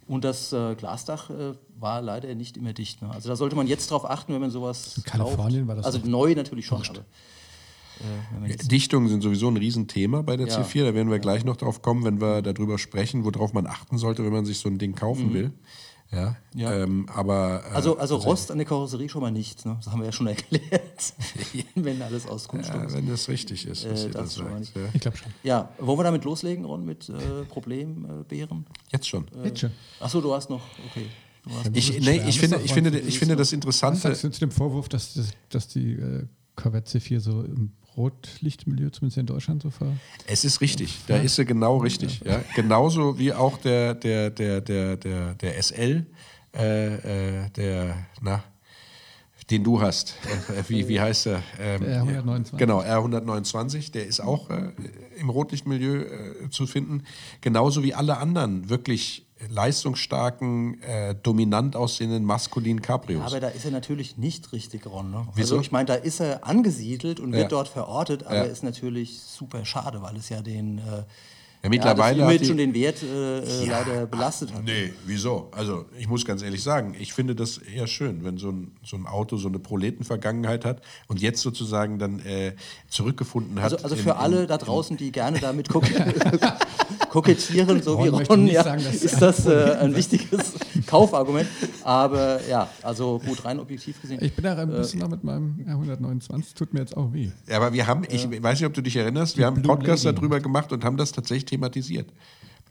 [0.07, 3.01] Und das äh, Glasdach äh, war leider nicht immer dicht.
[3.01, 3.09] Ne?
[3.11, 5.67] Also da sollte man jetzt drauf achten, wenn man sowas In Kalifornien kauft.
[5.67, 6.77] war das Also neu natürlich schon.
[6.81, 7.03] Aber, äh,
[8.31, 10.61] wenn man jetzt, Dichtungen sind sowieso ein Riesenthema bei der Ja.
[10.61, 10.85] C4.
[10.85, 14.23] Da werden wir gleich noch drauf kommen, wenn wir darüber sprechen, worauf man achten sollte,
[14.23, 15.51] wenn man sich so ein Ding kaufen will.
[16.11, 16.37] Ja.
[16.55, 16.71] Ja.
[16.73, 19.65] Ähm, aber äh, also, also Rost an der Karosserie schon mal nicht.
[19.65, 19.75] Ne?
[19.83, 21.13] Das haben wir ja schon erklärt.
[21.75, 22.93] wenn alles aus Kunststoff ja, ist.
[22.95, 24.59] wenn das richtig ist, was Äh, ihr da das mal sagt.
[24.59, 24.75] nicht.
[24.75, 24.81] Ja.
[24.93, 25.31] Ich glaube schon.
[25.43, 28.65] Ja, wollen wir damit loslegen, Ron, mit äh, Problembeeren?
[28.91, 29.25] Jetzt schon.
[29.43, 29.71] Jetzt schon.
[29.99, 31.07] Achso, du hast noch, okay.
[31.43, 33.99] Du hast Ich, nee, ich, finde, ich, finde, ich finde das Was Interessante.
[33.99, 38.89] sagst du zu dem Vorwurf, dass, das, dass die äh, Corvette C4 so im Rotlichtmilieu,
[38.89, 39.91] zumindest in Deutschland, so ver.
[40.27, 42.21] Es ist richtig, da ist sie genau richtig.
[42.23, 42.41] Ja.
[42.55, 46.05] Genauso wie auch der, der, der, der, der, der SL,
[46.55, 48.43] äh, äh, der, na,
[49.49, 50.15] den du hast.
[50.49, 51.43] Äh, wie, wie heißt er?
[51.59, 52.57] Ähm, Der R129.
[52.57, 54.71] Genau, R129, der ist auch äh,
[55.17, 57.03] im Rotlichtmilieu äh, zu finden.
[57.41, 63.23] Genauso wie alle anderen wirklich leistungsstarken, äh, dominant aussehenden maskulinen Cabrios.
[63.25, 65.11] aber da ist er natürlich nicht richtig, Ron.
[65.11, 65.27] Ne?
[65.35, 65.55] Wieso?
[65.55, 67.39] Also ich meine, da ist er angesiedelt und Ja.
[67.39, 68.43] wird dort verortet, aber Ja.
[68.43, 71.03] ist natürlich super schade, weil es ja den, äh,
[71.63, 74.63] Ja, mittlerweile ja, das Image und den Wert äh, äh, leider belastet hat.
[74.63, 75.49] Nee, wieso?
[75.51, 78.95] Also ich muss ganz ehrlich sagen, ich finde das eher schön, wenn so ein, so
[78.95, 82.53] ein Auto so eine Proletenvergangenheit hat und jetzt sozusagen dann äh,
[82.89, 83.73] zurückgefunden hat.
[83.73, 85.83] Also, also in- für in- alle da draußen, die gerne damit kok
[87.09, 90.53] kokettieren, so wie Ron möchte Ron, nicht ja, sagen, dass- ist das äh, ein wichtiges
[90.87, 91.47] Kaufargument.
[91.83, 94.19] Aber ja, also gut, rein objektiv gesehen.
[94.21, 97.29] Ich bin da ein bisschen noch mit meinem R129, tut mir jetzt auch weh.
[97.49, 100.03] Ja, aber wir haben, ich weiß nicht, ob du dich erinnerst, wir haben einen Podcast
[100.03, 100.15] Lady.
[100.17, 102.09] darüber gemacht und haben das tatsächlich thematisiert.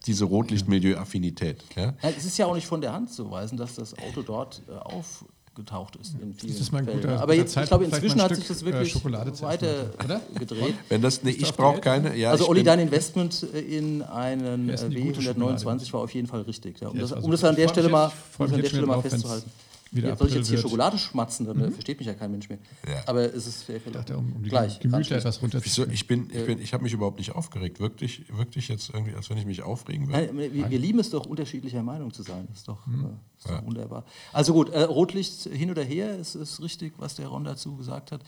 [0.07, 1.65] Diese Rotlichtmilieu-Affinität.
[1.75, 1.95] Ja?
[2.03, 4.63] Ja, es ist ja auch nicht von der Hand zu weisen, dass das Auto dort
[4.69, 8.35] äh, aufgetaucht ist in Das ist mal ein guter- Aber jetzt, ich glaube, inzwischen hat
[8.37, 9.27] sich das äh, wirklich essen, oder?
[9.41, 10.75] weitergedreht.
[10.89, 12.17] Wenn das, nee, ich brauche keine.
[12.17, 16.43] Ja, also Olli, dein Investment in einen äh, eine gute W129 war auf jeden Fall
[16.43, 16.81] richtig.
[16.81, 18.87] Ja, um, das, ist also um das an der Stelle mal, um an der Stelle
[18.87, 19.51] mal festzuhalten.
[19.97, 20.71] Wieder Ja, soll ich jetzt April hier wird.
[20.71, 22.59] Schokolade schmatzen, dann äh, versteht mich ja kein Mensch mehr.
[22.87, 23.03] Ja.
[23.07, 23.81] Aber es ist viel.
[23.93, 24.79] dachte, um, um die Gleich.
[24.81, 25.41] Gemüter etwas Wieso?
[25.43, 25.91] runterzuziehen.
[25.93, 27.81] Ich bin, ich bin, ich habe mich überhaupt nicht aufgeregt.
[27.81, 30.33] Wirklich, wirklich jetzt irgendwie, als wenn ich mich aufregen würde.
[30.33, 32.47] Nein, wir, wir lieben es doch, unterschiedlicher Meinung zu sein.
[32.49, 33.05] Das ist doch, Hm.
[33.05, 34.05] äh, ist doch wunderbar.
[34.33, 38.13] Also gut, äh, Rotlicht hin oder her, es ist richtig, was der Ron dazu gesagt
[38.13, 38.23] hat,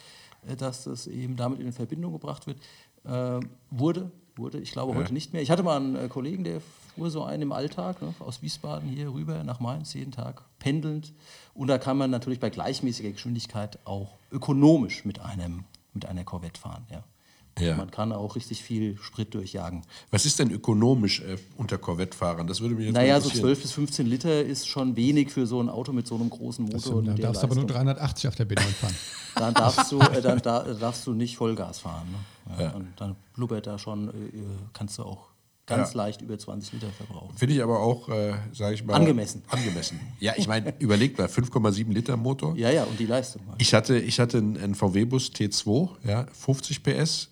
[0.47, 2.59] äh, dass das eben damit in Verbindung gebracht wird.
[3.05, 5.43] Äh, wurde, wurde, ich glaube heute nicht mehr.
[5.43, 6.61] Ich hatte mal einen äh, Kollegen, der
[6.99, 11.13] fuhr so einen im Alltag, ne, aus Wiesbaden hier rüber nach Mainz, jeden Tag pendelnd.
[11.55, 16.61] Und da kann man natürlich bei gleichmäßiger Geschwindigkeit auch ökonomisch mit, einem, mit einer Corvette
[16.61, 16.85] fahren.
[16.91, 17.05] Ja.
[17.61, 17.77] Ja.
[17.77, 19.83] Man kann auch richtig viel Sprit durchjagen.
[20.13, 22.47] Was ist denn ökonomisch äh, unter Corvette-Fahrern?
[22.47, 23.47] Das würde mich jetzt Naja, so interessieren.
[23.47, 26.65] 12 bis 15 Liter ist schon wenig für so ein Auto mit so einem großen
[26.65, 26.79] Motor.
[26.79, 27.85] Das sind, und da der darfst du aber nur Leistung.
[27.85, 28.95] 380 auf der B9 fahren.
[29.35, 32.07] Dann darfst du, äh, dann da, darfst du nicht Vollgas fahren.
[32.11, 32.63] Ne?
[32.63, 34.13] Ja, Und dann blubbert da schon, äh,
[34.73, 35.28] kannst du auch
[35.69, 35.99] ganz Ja.
[35.99, 37.37] leicht über 20 Liter verbrauchen.
[37.37, 38.95] Finde ich aber auch, äh, sage ich mal.
[38.95, 39.43] Angemessen.
[39.49, 40.01] Angemessen.
[40.19, 42.57] Ja, ich meine, überlegt mal, 5,7 Liter Motor.
[42.57, 43.43] Ja, ja, und die Leistung.
[43.59, 47.29] Ich hatte, ich hatte einen, einen VW-Bus T2, ja, 50 PS.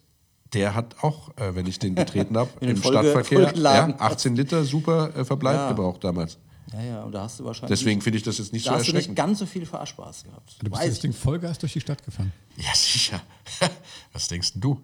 [0.53, 4.01] Der hat auch, äh, wenn ich den betreten habe, im Folge- Stadtverkehr, ja, vollgeladen hast.
[4.01, 5.69] 18 18 Liter super äh, Verbleib Ja.
[5.71, 6.39] gebraucht damals.
[6.73, 7.79] Ja, ja, und da hast du wahrscheinlich.
[7.79, 9.17] Deswegen finde ich das jetzt nicht da so hast du nicht erschreckend.
[9.17, 10.57] ganz so viel Fahrspaß gehabt.
[10.63, 12.33] Du bist das Ding Vollgas durch die Stadt gefahren.
[12.57, 13.21] Ja, sicher.
[14.13, 14.81] Was denkst denn du?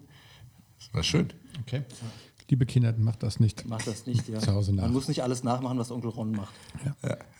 [0.79, 1.31] Das war schön.
[1.61, 1.81] Okay.
[2.49, 3.65] Liebe Kinder, macht das nicht.
[3.67, 4.39] Mach das nicht, ja.
[4.39, 4.83] Zu Hause nach.
[4.83, 6.53] Man muss nicht alles nachmachen, was Onkel Ron macht.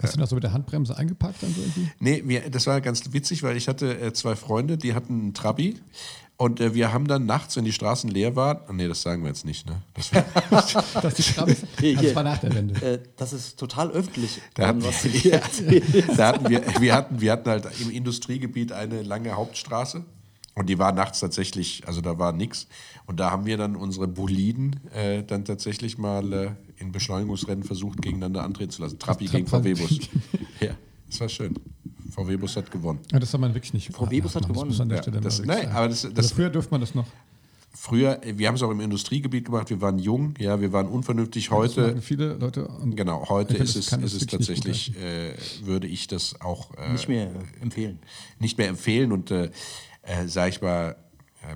[0.01, 1.89] Hast du noch so mit der Handbremse eingepackt dann so irgendwie?
[1.99, 5.33] Nee, wir, das war ganz witzig, weil ich hatte äh, zwei Freunde, die hatten einen
[5.33, 5.75] Trabi.
[6.35, 9.21] Und äh, wir haben dann nachts, wenn die Straßen leer waren, ah, nee, das sagen
[9.21, 9.83] wir jetzt nicht, ne?
[9.93, 10.25] Das war,
[11.01, 11.95] Das die.
[11.95, 12.81] Hier, Das war nach der Wende.
[12.83, 15.31] Äh, das ist total öffentlich, Da hatten was wir-
[16.17, 20.03] da hatten wir, wir, hatten, wir hatten halt im Industriegebiet eine lange Hauptstraße.
[20.55, 22.67] Und die war nachts tatsächlich, also da war nichts.
[23.07, 28.01] Und da haben wir dann unsere Boliden äh, dann tatsächlich mal äh, in Beschleunigungsrennen versucht,
[28.01, 28.99] gegeneinander antreten zu lassen.
[28.99, 29.47] Trabi gegen.
[29.47, 29.99] VW-Bus.
[30.59, 30.75] ja,
[31.09, 31.55] das war schön.
[32.11, 32.99] VW-Bus hat gewonnen.
[33.11, 33.91] Ja, das soll man wirklich nicht.
[33.95, 34.69] VW-Bus hat gewonnen.
[34.89, 37.07] Das Ja, das- nein, aber das- das- also früher durfte man das noch.
[37.75, 40.87] Früher, äh, wir haben es auch im Industriegebiet gemacht, wir waren jung, ja, wir waren
[40.87, 41.45] unvernünftig.
[41.49, 42.67] Das Heute, viele Leute.
[42.67, 46.69] Und genau, heute ist das es, das ist es tatsächlich, äh, würde ich das auch
[46.77, 47.97] äh, Nicht mehr äh, empfehlen.
[48.37, 49.31] nicht mehr empfehlen und
[50.03, 50.95] äh, äh, sage ich mal,
[51.41, 51.55] äh,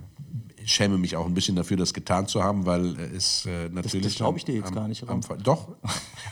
[0.64, 3.70] ich schäme mich auch ein bisschen dafür, das getan zu haben, weil äh, es äh,
[3.70, 4.06] natürlich.
[4.06, 5.70] das glaub ich dir jetzt am- gar nicht, Am, doch.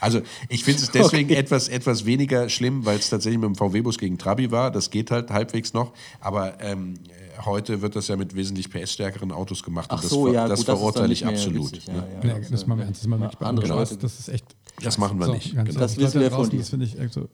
[0.02, 1.40] Also ich finde es deswegen Okay.
[1.40, 4.72] etwas, etwas weniger schlimm, weil es tatsächlich mit dem VW-Bus gegen Trabi war.
[4.72, 5.94] Das geht halt halbwegs noch.
[6.20, 9.88] Aber ähm, äh, heute wird das ja mit wesentlich PS-stärkeren Autos gemacht.
[9.90, 11.72] Ach und das, so, ja, das gut, das ist verurteile ich absolut.
[11.72, 11.94] witzig, ne?
[12.22, 12.50] ja, Ja, das.
[12.52, 13.90] Das.
[13.90, 14.46] Das, das ist echt.
[14.84, 15.56] Das machen wir So, nicht.
[15.56, 15.80] Genau.
[15.80, 16.58] Das wissen wir von draußen, dir.
[16.60, 17.28] Das finde ich so.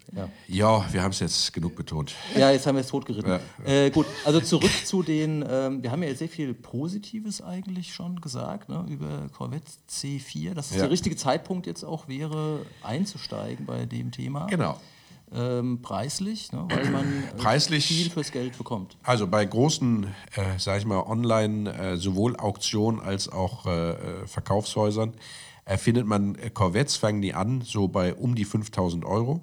[0.47, 2.13] Ja, wir haben es jetzt genug betont.
[2.37, 3.29] Ja, jetzt haben wir es totgeritten.
[3.29, 3.39] Ja.
[3.65, 7.93] Äh, gut, also zurück zu den, ähm, wir haben ja jetzt sehr viel Positives eigentlich
[7.93, 10.83] schon gesagt, ne, über Corvette C4, dass es Ja.
[10.83, 14.45] der richtige Zeitpunkt jetzt auch wäre, einzusteigen bei dem Thema.
[14.47, 14.79] Genau.
[15.33, 18.97] Ähm, preislich, ne, weil man äh, Preislich- viel fürs Geld bekommt.
[19.03, 20.03] Also bei großen,
[20.35, 25.13] äh, sag ich mal, Online, äh, sowohl Auktionen als auch äh, äh, Verkaufshäusern, äh,
[25.77, 29.41] findet man äh, Corvettes, fangen die an, so bei um die 5000 Euro.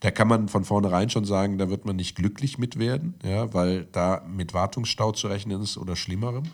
[0.00, 3.52] Da kann man von vornherein schon sagen, da wird man nicht glücklich mit werden, ja,
[3.52, 6.44] weil da mit Wartungsstau zu rechnen ist oder Schlimmerem.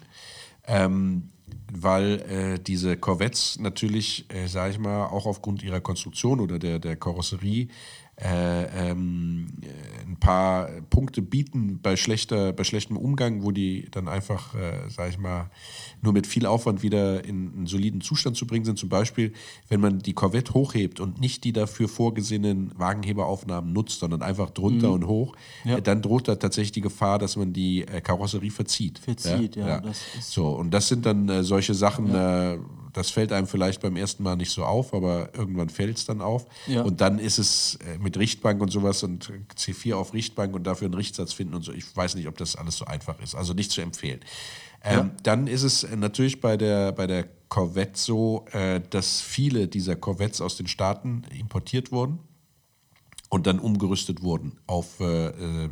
[0.67, 1.31] Ähm,
[1.73, 6.79] weil äh, diese Corvettes natürlich, äh, sage ich mal, auch aufgrund ihrer Konstruktion oder der,
[6.79, 7.69] der Karosserie
[8.19, 9.67] äh, ähm, äh,
[10.09, 15.11] ein paar Punkte bieten bei, schlechter, bei schlechtem Umgang, wo die dann einfach, äh, sage
[15.11, 15.51] ich mal,
[16.01, 18.79] nur mit viel Aufwand wieder in einen soliden Zustand zu bringen sind.
[18.79, 19.35] Zum Beispiel,
[19.69, 24.93] wenn man die Corvette hochhebt und nicht die dafür vorgesehenen Wagenheberaufnahmen nutzt, sondern einfach drunter
[24.93, 25.77] und hoch, Ja.
[25.77, 28.99] äh, dann droht da tatsächlich die Gefahr, dass man die äh, Karosserie verzieht.
[28.99, 32.11] Verzieht, ja, das ist- so, und das sind dann solche Sachen,
[32.97, 36.23] das fällt einem vielleicht beim ersten Mal nicht so auf, aber irgendwann fällt es dann
[36.23, 36.47] auf.
[36.67, 36.81] Ja.
[36.81, 40.87] Und dann ist es äh, mit Richtbank und sowas und C4 auf Richtbank und dafür
[40.87, 41.73] einen Richtsatz finden und so.
[41.73, 43.35] Ich weiß nicht, ob das alles so einfach ist.
[43.35, 44.21] Also nicht zu empfehlen.
[44.83, 49.95] Ähm, Dann ist es natürlich bei der, bei der Corvette so, äh, dass viele dieser
[49.95, 52.21] Corvettes aus den Staaten importiert wurden
[53.29, 55.69] und dann umgerüstet wurden auf äh, äh,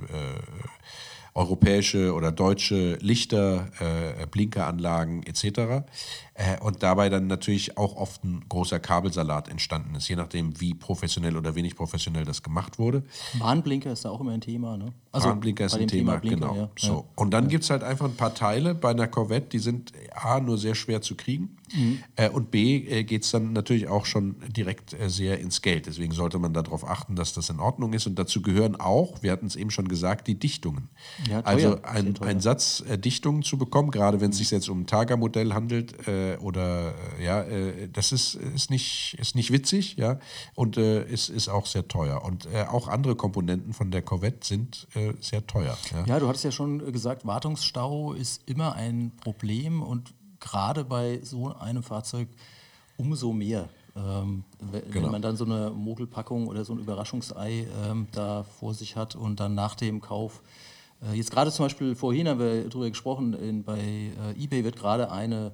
[1.34, 5.87] europäische oder deutsche Lichter, äh, Blinkeranlagen etc.
[6.34, 10.74] Äh, und dabei dann natürlich auch oft ein großer Kabelsalat entstanden ist, je nachdem, wie
[10.74, 13.04] professionell oder wenig professionell das gemacht wurde.
[13.38, 14.92] Warnblinker ist da auch immer ein Thema, ne?
[15.12, 16.56] Warnblinker ist ein dem Thema, Blinker, genau.
[16.56, 16.70] ja.
[16.76, 16.92] So.
[16.92, 17.04] Ja.
[17.14, 20.40] Und dann gibt es halt einfach ein paar Teile bei einer Corvette, die sind A,
[20.40, 21.98] nur sehr schwer zu kriegen Mhm.
[22.16, 25.86] äh, und B, äh, geht es dann natürlich auch schon direkt äh, sehr ins Geld.
[25.86, 28.06] Deswegen sollte man darauf achten, dass das in Ordnung ist.
[28.06, 30.88] Und dazu gehören auch, wir hatten es eben schon gesagt, die Dichtungen.
[31.28, 34.82] Ja, also ein, ein Satz äh, Dichtungen zu bekommen, gerade wenn es sich jetzt um
[34.82, 39.96] ein Targa-Modell handelt äh, oder äh, ja, äh, das ist, ist, nicht, ist nicht witzig,
[39.96, 40.18] ja,
[40.54, 42.22] und äh, ist, ist auch sehr teuer.
[42.24, 45.76] Und äh, auch andere Komponenten von der Corvette sind äh, sehr teuer.
[45.92, 46.04] Ja.
[46.06, 51.54] Ja, du hattest ja schon gesagt, Wartungsstau ist immer ein Problem und gerade bei so
[51.54, 52.28] einem Fahrzeug
[52.96, 53.68] umso mehr.
[53.96, 55.10] Ähm, we- wenn Genau.
[55.10, 59.38] man dann so eine Mogelpackung oder so ein Überraschungsei ähm, da vor sich hat und
[59.40, 60.42] dann nach dem Kauf,
[61.00, 64.76] äh, jetzt gerade zum Beispiel vorhin haben wir darüber gesprochen, in, bei äh, eBay wird
[64.76, 65.50] gerade eine äh,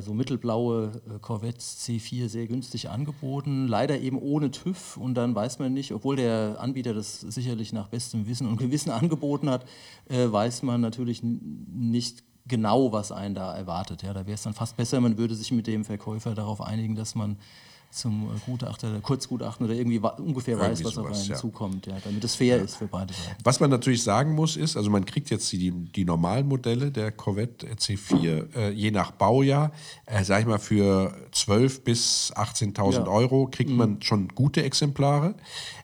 [0.00, 5.58] so mittelblaue äh, Corvette C4 sehr günstig angeboten, leider eben ohne TÜV und dann weiß
[5.58, 9.64] man nicht, obwohl der Anbieter das sicherlich nach bestem Wissen und Gewissen angeboten hat,
[10.08, 14.02] äh, weiß man natürlich nicht genau, was einen da erwartet.
[14.02, 16.94] Ja, da wäre es dann fast besser, man würde sich mit dem Verkäufer darauf einigen,
[16.94, 17.36] dass man
[17.90, 21.36] zum Gutachter, Kurzgutachten oder irgendwie ungefähr weiß, Irgendwie was auf sowas, einen ja.
[21.36, 23.36] zukommt, ja, damit es fair ist für beide Seiten.
[23.44, 27.10] Was man natürlich sagen muss, ist, also man kriegt jetzt die, die normalen Modelle der
[27.12, 29.72] Corvette C4, äh, je nach Baujahr,
[30.06, 33.06] äh, sag ich mal, für 12.000 bis 18.000 Ja.
[33.06, 35.34] Euro kriegt man schon gute Exemplare.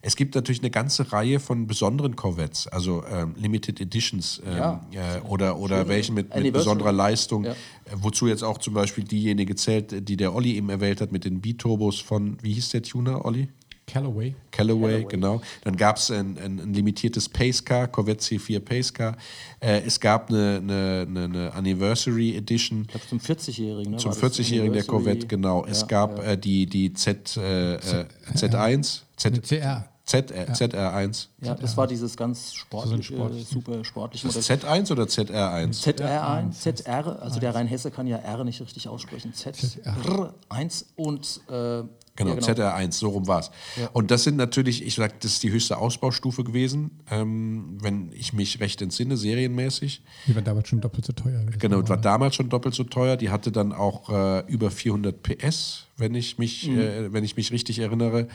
[0.03, 4.81] Es gibt natürlich eine ganze Reihe von besonderen Corvettes, also ähm, Limited Editions ähm, Ja.
[4.93, 7.55] äh, oder, oder welche mit, mit besonderer Leistung, Ja.
[7.93, 11.41] Wozu jetzt auch zum Beispiel diejenige zählt, die der Olli eben erwähnt hat mit den
[11.41, 13.49] B-Turbos von, wie hieß der Tuner, Olli?
[13.87, 14.35] Callaway.
[14.51, 15.43] Callaway, genau.
[15.63, 19.17] Dann gab es ein, ein, ein limitiertes Pace Car, Corvette C4 Pace Car.
[19.61, 23.93] Äh, es gab eine, eine, eine, eine Anniversary Edition Ich glaube zum 40-Jährigen.
[23.93, 24.85] Ne, zum war das 40-jährigen der.
[24.85, 25.67] Corvette, genau.
[25.67, 26.33] Es Ja, gab ja.
[26.33, 29.94] Äh, die, die Z, äh, äh, Z1, Z, CR.
[30.05, 31.29] Z, äh, ZR1.
[31.41, 34.59] Ja, das war dieses ganz sportliche, Sport- super sportliche Das Modell.
[34.59, 35.83] Z1 oder ZR1?
[35.83, 39.33] ZR1, ZR, also der Rheinhesse kann ja R nicht richtig aussprechen.
[39.33, 41.85] ZR1 und äh,
[42.17, 43.51] Genau, ja, ZR1, so rum war es.
[43.93, 48.33] Und das sind natürlich, ich sag, das ist die höchste Ausbaustufe gewesen, ähm, wenn ich
[48.33, 50.01] mich recht entsinne, serienmäßig.
[50.29, 51.45] Die war damals schon doppelt so teuer.
[51.59, 53.17] Genau, war damals schon doppelt so teuer.
[53.17, 57.51] Die hatte dann auch äh, über 400 PS, wenn ich mich, äh, wenn ich mich
[57.51, 58.29] richtig erinnere.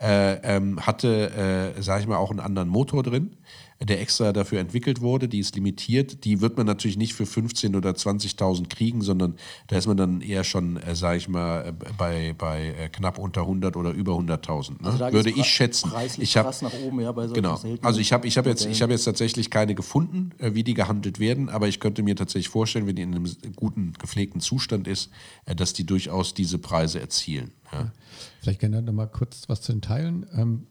[0.00, 3.36] Äh, ähm, hatte, äh, sage ich mal, auch einen anderen Motor drin,
[3.80, 5.28] der extra dafür entwickelt wurde.
[5.28, 6.24] Die ist limitiert.
[6.24, 9.36] Die wird man natürlich nicht für 15.000 oder 20.000 kriegen, sondern
[9.68, 13.18] da ist man dann eher schon, äh, sage ich mal, äh, bei, bei äh, knapp
[13.18, 14.82] unter 100 oder über 100.000.
[14.82, 14.88] Ne?
[14.88, 15.90] Also Würde ich schätzen.
[15.90, 17.60] preislich Ich habe krass nach oben, ja, bei solchen Genau.
[17.82, 20.74] Also ich habe ich hab jetzt, ich hab jetzt tatsächlich keine gefunden, äh, wie die
[20.74, 24.88] gehandelt werden, aber ich könnte mir tatsächlich vorstellen, wenn die in einem guten, gepflegten Zustand
[24.88, 25.10] ist,
[25.44, 27.52] äh, dass die durchaus diese Preise erzielen.
[27.72, 27.92] Ja.
[28.40, 30.26] Vielleicht gerne noch mal kurz was zu den Teilen.
[30.34, 30.66] Ähm,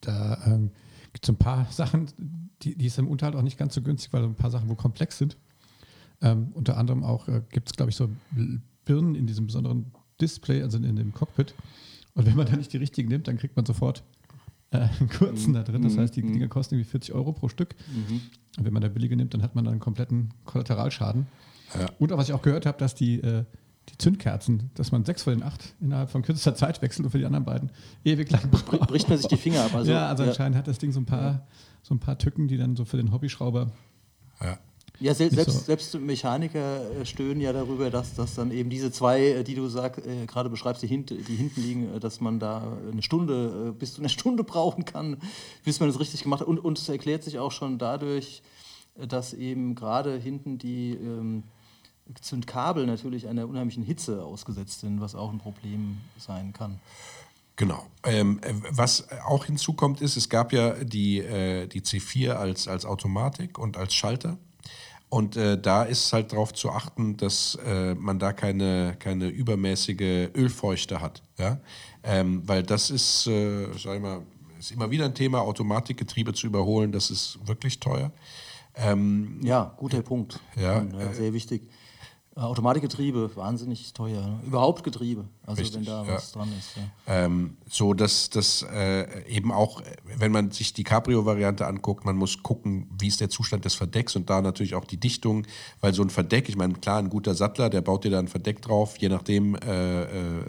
[0.00, 0.70] da ähm,
[1.12, 2.10] gibt es ein paar Sachen,
[2.62, 4.68] die, die ist im Unterhalt auch nicht ganz so günstig, weil so ein paar Sachen
[4.68, 5.36] wohl komplex sind.
[6.22, 8.10] Ähm, unter anderem auch äh, gibt es, glaube ich, so
[8.84, 11.54] Birnen in diesem besonderen Display, also in dem Cockpit.
[12.14, 14.02] Und wenn man da nicht die richtigen nimmt, dann kriegt man sofort
[14.70, 15.82] äh, einen kurzen da drin.
[15.82, 17.74] Das heißt, die Dinger kosten irgendwie 40 Euro pro Stück.
[18.58, 21.26] Und wenn man da billige nimmt, dann hat man dann einen kompletten Kollateralschaden.
[21.98, 23.44] Und auch, was ich auch gehört habe, dass die, äh,
[23.88, 27.18] die Zündkerzen, dass man sechs von den acht innerhalb von kürzester Zeit wechselt und für
[27.18, 27.70] die anderen beiden
[28.04, 28.88] ewig lang braucht.
[28.88, 29.74] bricht man sich die Finger ab.
[29.74, 30.28] Also, ja, also ja.
[30.30, 31.46] anscheinend hat das Ding so ein paar,
[31.82, 33.70] so ein paar Tücken, die dann so für den Hobbyschrauber.
[34.40, 34.58] Ja.
[35.00, 35.50] Ja, selbst, so.
[35.50, 39.66] selbst Mechaniker äh, stöhnen ja darüber, dass, dass dann eben diese zwei, äh, die du
[39.68, 43.68] sag, äh, gerade beschreibst, die, hint, die hinten liegen, äh, dass man da eine Stunde,
[43.68, 45.16] äh, bis zu einer Stunde brauchen kann,
[45.64, 46.48] bis man das richtig gemacht hat.
[46.48, 48.42] Und, und es erklärt sich auch schon dadurch,
[49.08, 51.44] dass eben gerade hinten die ähm,
[52.20, 56.80] Zündkabel natürlich einer unheimlichen Hitze ausgesetzt sind, was auch ein Problem sein kann.
[57.56, 57.86] Genau.
[58.04, 62.86] Ähm, äh, was auch hinzukommt ist, es gab ja die, äh, die C4 als, als
[62.86, 64.38] Automatik und als Schalter.
[65.10, 70.30] Und äh, da ist halt darauf zu achten, dass äh, man da keine, keine übermäßige
[70.34, 71.22] Ölfeuchte hat.
[71.36, 71.60] Ja?
[72.04, 74.22] Ähm, weil das ist, äh, sag ich mal,
[74.58, 78.12] ist immer wieder ein Thema, Automatikgetriebe zu überholen, das ist wirklich teuer.
[78.76, 80.38] Ähm, Ja, guter Punkt.
[80.56, 81.68] Ja, ja sehr wichtig.
[82.36, 84.20] Äh, Automatikgetriebe, wahnsinnig teuer.
[84.20, 84.40] Ne?
[84.46, 86.14] Überhaupt Getriebe, also Richtig, wenn da ja.
[86.14, 86.76] was dran ist.
[86.76, 86.82] Ja.
[87.24, 89.82] Ähm, so dass das äh, eben auch,
[90.16, 94.14] wenn man sich die Cabrio-Variante anguckt, man muss gucken, wie ist der Zustand des Verdecks
[94.14, 95.44] und da natürlich auch die Dichtung,
[95.80, 98.28] weil so ein Verdeck, ich meine, klar, ein guter Sattler, der baut dir da ein
[98.28, 100.44] Verdeck drauf, je nachdem, äh, äh,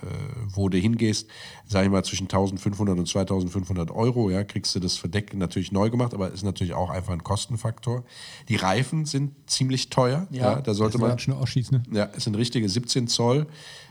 [0.50, 1.30] wo du hingehst,
[1.66, 5.90] sage ich mal, zwischen 1500 und 2500 Euro, ja, kriegst du das Verdeck natürlich neu
[5.90, 8.04] gemacht, aber ist natürlich auch einfach ein Kostenfaktor.
[8.50, 11.34] Die Reifen sind ziemlich teuer, ja, Ja, da sollte Das man, schon
[11.72, 11.82] Ne?
[11.92, 13.48] ja, es sind richtige 17 Zoll.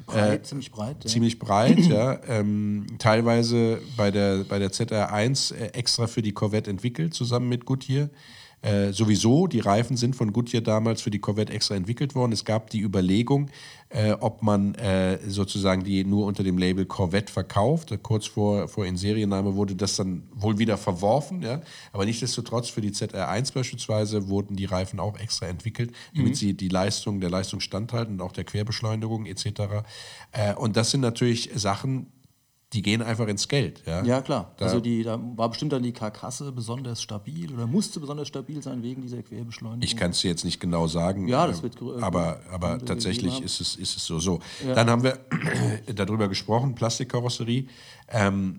[0.07, 0.97] Breit, ziemlich breit.
[1.01, 1.05] Ja.
[1.05, 2.21] Äh, Ziemlich breit, ja.
[2.29, 7.64] Ähm, teilweise bei der, bei der ZR1 äh, extra für die Corvette entwickelt, zusammen mit
[7.64, 8.11] Goodyear.
[8.62, 12.33] Äh, sowieso, die Reifen sind von Goodyear damals für die Corvette extra entwickelt worden.
[12.33, 13.51] Es gab die Überlegung,
[13.90, 17.92] äh, ob man äh, sozusagen die nur unter dem Label Corvette verkauft.
[18.03, 21.42] Kurz vor, vor Inseriennahme wurde das dann wohl wieder verworfen.
[21.42, 21.61] Ja?
[21.92, 26.68] Aber nichtsdestotrotz für die ZR1 beispielsweise wurden die Reifen auch extra entwickelt, damit sie die
[26.68, 29.44] Leistung, der Leistung standhalten und auch der Querbeschleunigung etc.
[30.33, 32.07] Äh, und das sind natürlich Sachen,
[32.72, 33.83] die gehen einfach ins Geld.
[33.85, 34.52] Ja, Ja, klar.
[34.56, 38.62] Da- also die, da war bestimmt dann die Karkasse besonders stabil oder musste besonders stabil
[38.62, 39.83] sein wegen dieser Querbeschleunigung.
[39.83, 41.26] Ich kann es dir jetzt nicht genau sagen.
[41.26, 44.20] Ja, das wird grö- aber, aber tatsächlich ist es, ist es so.
[44.20, 44.38] so.
[44.64, 45.18] Dann haben wir
[45.94, 47.66] darüber gesprochen, Plastikkarosserie.
[48.09, 48.56] Ähm,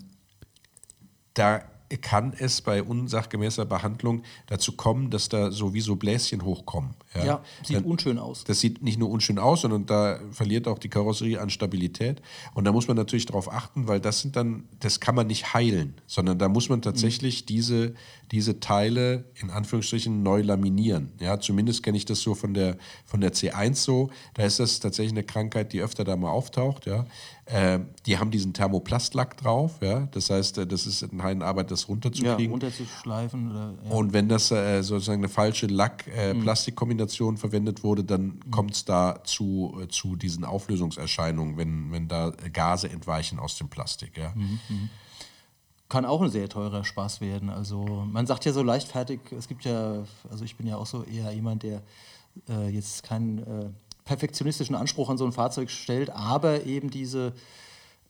[1.34, 1.62] da
[2.02, 6.92] kann es bei unsachgemäßer Behandlung dazu kommen, dass da sowieso Bläschen hochkommen.
[7.14, 8.46] Ja, sieht Dann- unschön aus.
[8.46, 12.22] Das sieht nicht nur unschön aus, sondern da verliert auch die Karosserie an Stabilität.
[12.54, 15.54] Und da muss man natürlich darauf achten, weil das sind dann, das kann man nicht
[15.54, 17.94] heilen, sondern da muss man tatsächlich diese,
[18.32, 21.12] diese Teile in Anführungsstrichen neu laminieren.
[21.20, 24.10] Ja, zumindest kenne ich das so von der, von der C1 so.
[24.36, 26.86] Da ist das tatsächlich eine Krankheit, die öfter da mal auftaucht.
[26.86, 27.06] Ja.
[27.46, 29.80] Äh, die haben diesen Thermoplastlack drauf.
[29.82, 30.08] Ja.
[30.14, 32.52] Das heißt, äh, das ist eine Heidenarbeit, das Ja, runterzukriegen.
[32.52, 33.52] runterzuschleifen.
[33.52, 33.92] Oder, ja.
[33.92, 39.78] Und wenn das äh, sozusagen eine falsche Lack-Plastikkombination verwendet wurde, dann kommt es da zu,
[39.82, 44.18] äh, zu diesen Auflösungserscheinungen, wenn, wenn da Gase entweichen aus dem Plastik.
[44.18, 44.34] Ja.
[45.90, 47.50] Kann auch ein sehr teurer Spaß werden.
[47.50, 51.04] Also man sagt ja so leichtfertig, es gibt ja, also ich bin ja auch so
[51.04, 51.82] eher jemand, der
[52.48, 53.70] äh, jetzt keinen äh,
[54.06, 57.34] perfektionistischen Anspruch an so ein Fahrzeug stellt, aber eben diese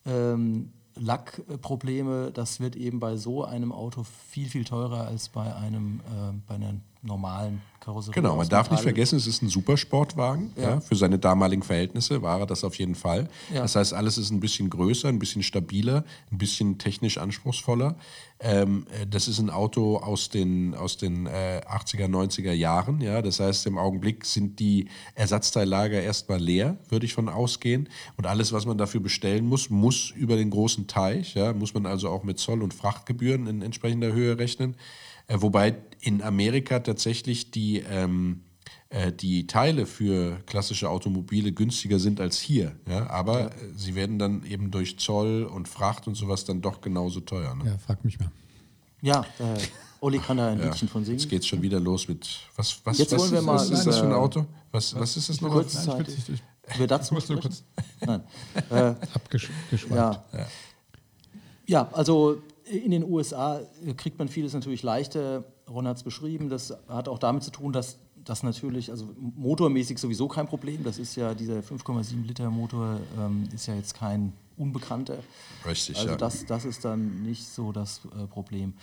[0.05, 6.01] ähm, Lackprobleme, das wird eben bei so einem Auto viel, viel teurer als bei einem,
[6.01, 8.13] äh, bei einer normalen Karosserie.
[8.13, 10.53] Genau, man darf nicht vergessen, es ist ein Supersportwagen.
[10.55, 10.61] Ja.
[10.61, 10.79] Ja.
[10.81, 13.27] für seine damaligen Verhältnisse war er das auf jeden Fall.
[13.53, 13.61] Ja.
[13.63, 17.95] Das heißt, alles ist ein bisschen größer, ein bisschen stabiler, ein bisschen technisch anspruchsvoller.
[18.39, 23.01] Ähm, äh, das ist ein Auto aus den, aus den äh, 80er, 90er Jahren.
[23.01, 23.21] Ja.
[23.21, 27.89] Das heißt, im Augenblick sind die Ersatzteillager erstmal leer, würde ich von ausgehen.
[28.15, 31.33] Und alles, was man dafür bestellen muss, muss über den großen Teich.
[31.33, 31.53] Ja.
[31.53, 34.75] Muss man also auch mit Zoll- und Frachtgebühren in entsprechender Höhe rechnen.
[35.31, 38.41] Äh, wobei in Amerika tatsächlich die, ähm,
[38.89, 42.75] äh, die Teile für klassische Automobile günstiger sind als hier.
[42.87, 43.09] Ja?
[43.09, 47.21] Aber äh, sie werden dann eben durch Zoll und Fracht und sowas dann doch genauso
[47.21, 47.55] teuer.
[47.55, 47.65] Ne?
[47.65, 48.31] Ja, frag mich mal.
[49.01, 49.57] Ja, äh,
[50.01, 51.19] Olli kann da ein Liedchen von singen.
[51.19, 52.27] Jetzt geht's schon wieder los mit.
[52.55, 54.45] Was, was, Jetzt was, wollen wir ist, mal was ist das für ein Auto?
[54.71, 55.61] Was, was ist das nochmal?
[55.61, 56.43] kurz- Nein, ich will's nicht,
[57.29, 57.63] ich, kurz
[58.01, 58.23] Nein.
[59.13, 59.89] abgeschweift.
[59.91, 60.25] Ja.
[61.67, 62.41] ja, also
[62.71, 63.61] in den USA
[63.97, 65.43] kriegt man vieles natürlich leichter.
[65.69, 66.49] Ron hat es beschrieben.
[66.49, 70.83] Das hat auch damit zu tun, dass das natürlich, also motormäßig sowieso kein Problem.
[70.83, 75.17] Das ist ja dieser 5,7 Liter Motor, ähm, ist ja jetzt kein Unbekannter.
[75.65, 76.15] Richtig, Also ja.
[76.17, 78.73] das, das ist dann nicht so das äh, Problem.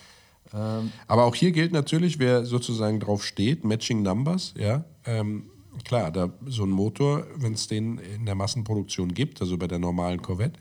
[0.53, 4.85] Ähm, Aber auch hier gilt natürlich, wer sozusagen drauf steht, Matching Numbers, ja.
[5.05, 5.51] Ähm,
[5.85, 9.79] klar, da so ein Motor, wenn es den in der Massenproduktion gibt, also bei der
[9.79, 10.59] normalen Corvette,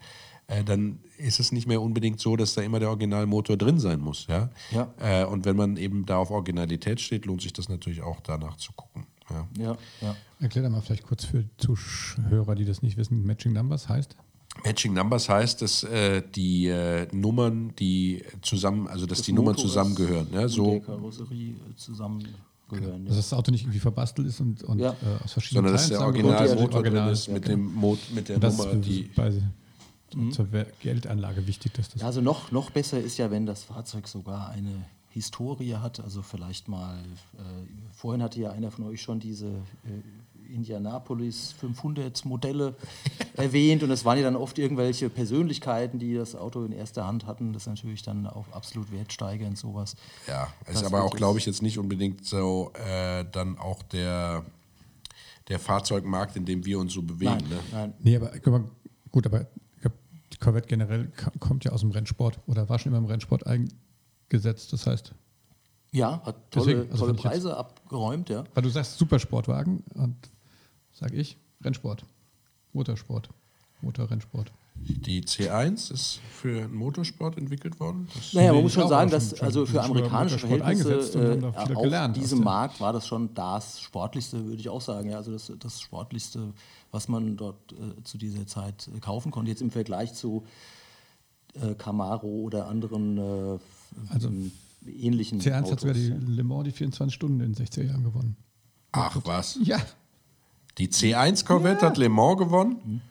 [0.48, 4.00] äh, dann ist es nicht mehr unbedingt so, dass da immer der Originalmotor drin sein
[4.00, 4.50] muss, ja.
[4.72, 4.94] Ja.
[5.00, 8.56] Äh, und wenn man eben da auf Originalität steht, lohnt sich das natürlich auch danach
[8.58, 9.06] zu gucken.
[9.30, 9.48] Ja.
[9.58, 10.16] ja, ja.
[10.40, 14.16] Erklär doch mal vielleicht kurz für Zuhörer, die das nicht wissen, Matching Numbers heißt.
[14.64, 19.58] Matching Numbers heißt, dass äh, die äh, Nummern, die zusammen, also dass Das die Nummern
[19.58, 23.06] zusammengehören, ja, so der Karosserie äh, zusammengehören.
[23.06, 23.22] Dass Ja.
[23.22, 24.92] das Auto nicht irgendwie verbastelt ist und, und Ja.
[24.92, 28.30] äh, aus verschiedenen sondern dass der Teilen Originalmotor drin Original- ist mit, dem Mo mit
[28.30, 29.32] der Und das Nummer, die bei,
[30.32, 32.02] zur We- Geldanlage wichtig, dass das.
[32.02, 36.00] Ja, also noch, noch besser ist ja, wenn das Fahrzeug sogar eine Historie hat.
[36.00, 36.98] Also vielleicht mal,
[37.38, 37.42] äh,
[37.96, 42.76] vorhin hatte ja einer von euch schon diese äh, Indianapolis 500 Modelle
[43.36, 47.26] erwähnt und es waren ja dann oft irgendwelche Persönlichkeiten, die das Auto in erster Hand
[47.26, 47.52] hatten.
[47.54, 49.96] Das ist natürlich dann auch absolut wertsteigernd sowas.
[50.28, 54.46] Ja, ist aber auch, glaube ich, jetzt nicht unbedingt so äh, dann auch der,
[55.50, 57.32] der Fahrzeugmarkt, in dem wir uns so bewegen.
[57.32, 57.60] Nein, Ne?
[57.72, 57.94] nein.
[58.00, 58.32] Nee, aber
[59.12, 59.48] gut, aber
[60.40, 64.72] Corvette generell kommt ja aus dem Rennsport oder war schon immer im Rennsport eingesetzt.
[64.74, 65.14] Das heißt,
[65.92, 68.44] Ja, hat tolle, Deswegen, also tolle ich jetzt- Preise abgeräumt, ja.
[68.54, 70.16] weil du sagst Supersportwagen und
[70.92, 72.06] sag ich, Rennsport.
[72.74, 73.30] Motorsport.
[73.82, 74.52] Motorrennsport.
[74.86, 78.08] Die C1 ist für den Motorsport entwickelt worden.
[78.14, 82.22] Das Naja, man muss schon sagen, dass schon- also für amerikanische Verhältnisse äh, gelernt auf
[82.22, 85.10] diesem Markt war das schon das Sportlichste, würde ich auch sagen.
[85.10, 86.54] Ja, also das, das Sportlichste,
[86.92, 89.50] was man dort äh, zu dieser Zeit äh, kaufen konnte.
[89.52, 90.46] Jetzt im Vergleich zu
[91.62, 93.60] äh, Camaro oder anderen äh,
[94.14, 94.30] Also
[94.86, 95.72] ähnlichen C1 Autos.
[95.72, 96.16] hat sogar die ja.
[96.28, 98.38] Le Mans die 24 Stunden in den 60er Jahren gewonnen.
[98.94, 99.60] Ach was.
[99.64, 99.78] Ja.
[100.78, 103.02] Die C1 Corvette hat Le Mans gewonnen?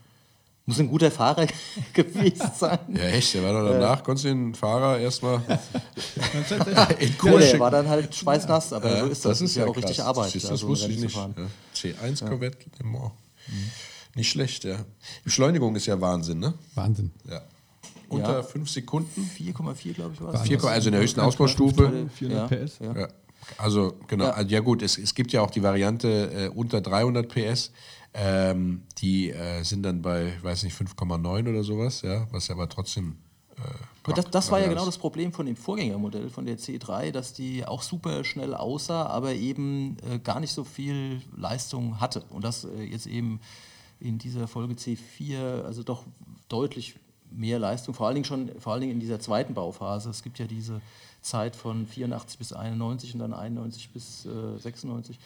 [0.68, 1.46] Muss ein guter Fahrer
[1.92, 2.78] gewesen sein.
[2.92, 5.36] Ja, echt, der war doch danach, konntest du den Fahrer erstmal
[6.98, 7.60] in Ja, Kurs der schicken.
[7.60, 9.40] war dann halt schweißnass, aber Ja, so ist das.
[9.40, 9.84] ist ja ja auch krass.
[9.84, 10.30] richtig Arbeit.
[10.32, 11.14] Siehst Das so ein wusste ich nicht.
[11.14, 11.30] Ja.
[11.74, 13.12] C1 Corvette Le Mans.
[14.16, 14.84] Nicht schlecht, ja.
[15.24, 16.54] Beschleunigung ist ja Wahnsinn, ne?
[16.74, 17.12] Wahnsinn.
[17.30, 17.42] Ja.
[18.08, 18.42] Unter Ja.
[18.42, 19.30] 5 Sekunden.
[19.38, 20.64] 4,4 glaube ich war es.
[20.64, 22.08] Also in der höchsten Ausbaustufe.
[22.14, 22.56] 400 Ja.
[22.64, 22.78] PS.
[22.80, 23.08] Ja.
[23.58, 24.24] Also, genau.
[24.24, 24.30] Ja.
[24.30, 27.72] Ja, also, ja gut, es, es gibt ja auch die Variante äh, unter 300 PS.
[28.18, 32.68] Ähm, die äh, sind dann bei, weiß nicht, 5,9 oder sowas, ja, was ja aber
[32.68, 33.16] trotzdem.
[33.58, 37.34] Äh, das, das war ja genau das Problem von dem Vorgängermodell, von der C3, dass
[37.34, 42.22] die auch super schnell aussah, aber eben äh, gar nicht so viel Leistung hatte.
[42.30, 43.40] Und das äh, jetzt eben
[44.00, 46.04] in dieser Folge C4, also doch
[46.48, 46.94] deutlich
[47.30, 50.08] mehr Leistung, vor allen Dingen schon, vor allen Dingen in dieser zweiten Bauphase.
[50.08, 50.80] Es gibt ja diese
[51.26, 55.18] Zeit von 84 bis 91 und dann 91 bis äh, 96.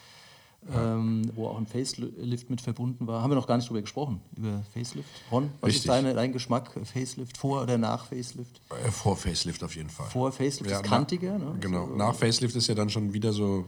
[0.76, 3.22] Ähm, wo auch ein Facelift mit verbunden war.
[3.22, 5.08] Haben wir noch gar nicht drüber gesprochen, über Facelift.
[5.32, 5.84] Ron, was Richtig.
[5.84, 6.70] ist deine, dein Geschmack?
[6.84, 8.60] Facelift vor oder nach Facelift?
[8.84, 10.10] Äh, vor Facelift auf jeden Fall.
[10.10, 11.56] Vor Facelift ist na- kantiger, ne?
[11.60, 11.86] Genau.
[11.86, 13.64] So, Nach Facelift ist ja dann schon wieder so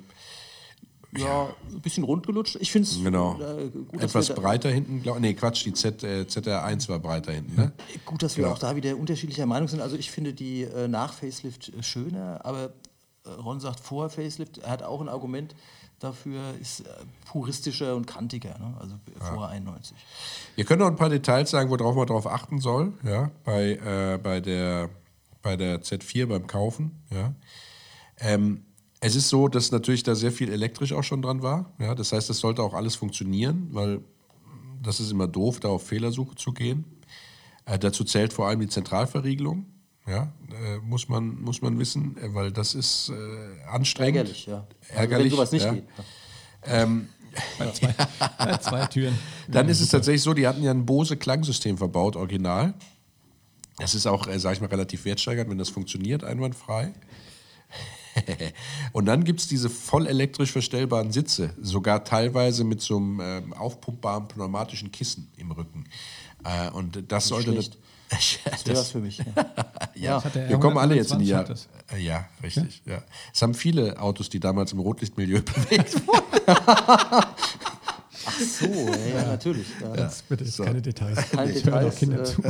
[1.16, 2.56] Ja, ein bisschen rundgelutscht.
[2.60, 5.02] Ich finde es genau, äh, gut, etwas wir breiter hinten.
[5.02, 7.54] Glaub, nee, Quatsch, die Z, äh, ZR1 war breiter hinten.
[7.54, 7.72] Ne?
[8.06, 8.54] Gut, dass wir Genau.
[8.54, 9.82] auch da wieder unterschiedlicher Meinung sind.
[9.82, 12.72] Also ich finde die äh, nach Facelift äh, schöner, aber
[13.26, 14.58] äh, Ron sagt vor Facelift.
[14.58, 15.54] Er hat auch ein Argument
[15.98, 16.84] dafür, ist äh,
[17.26, 18.74] puristischer und kantiger, ne?
[18.80, 19.94] also vor 91.
[20.56, 24.18] Ihr könnt noch ein paar Details sagen, worauf man darauf achten soll, ja, bei, äh,
[24.18, 24.88] bei, der,
[25.42, 27.02] bei der Z4 beim Kaufen.
[27.10, 27.34] Ja.
[28.18, 28.64] Ähm,
[29.04, 31.72] es ist so, dass natürlich da sehr viel elektrisch auch schon dran war.
[31.80, 31.94] Ja.
[31.94, 34.00] Das heißt, das sollte auch alles funktionieren, weil
[34.80, 36.84] das ist immer doof, da auf Fehlersuche zu gehen.
[37.64, 39.66] Äh, dazu zählt vor allem die Zentralverriegelung.
[40.06, 44.18] Ja, äh, muss, man, muss man wissen, äh, weil das ist äh, anstrengend.
[44.18, 44.66] Ärgerlich, ja.
[44.82, 45.72] Also Ärgerlich, wenn sowas nicht ja.
[45.74, 45.84] geht.
[47.58, 47.94] Bei zwei,
[48.38, 49.18] bei zwei Türen.
[49.48, 52.74] Dann ist es tatsächlich so, die hatten ja ein Bose Klangsystem verbaut, original.
[53.78, 56.92] Das ist auch, äh, sag ich mal, relativ wertsteigernd, wenn das funktioniert, einwandfrei.
[58.92, 63.52] Und dann gibt es diese voll elektrisch verstellbaren Sitze, sogar teilweise mit so einem ähm,
[63.52, 65.84] aufpumpbaren pneumatischen Kissen im Rücken.
[66.44, 67.52] Äh, und das sollte.
[67.52, 67.78] schlecht.
[68.10, 69.18] Das wäre was für mich.
[69.18, 69.24] Ja.
[69.94, 71.48] ja, wir kommen alle R121 jetzt in die Jahre.
[71.48, 71.68] das.
[71.92, 72.82] Äh, Ja, richtig.
[72.84, 73.02] Ja.
[73.32, 76.22] Es haben viele Autos, die damals im Rotlichtmilieu bewegt wurden.
[78.24, 79.66] Ach so, ja, ja natürlich.
[79.80, 80.04] Ja.
[80.04, 81.30] Jetzt bitte jetzt keine Details.
[81.30, 82.42] Keine Details, Kinder äh, zu.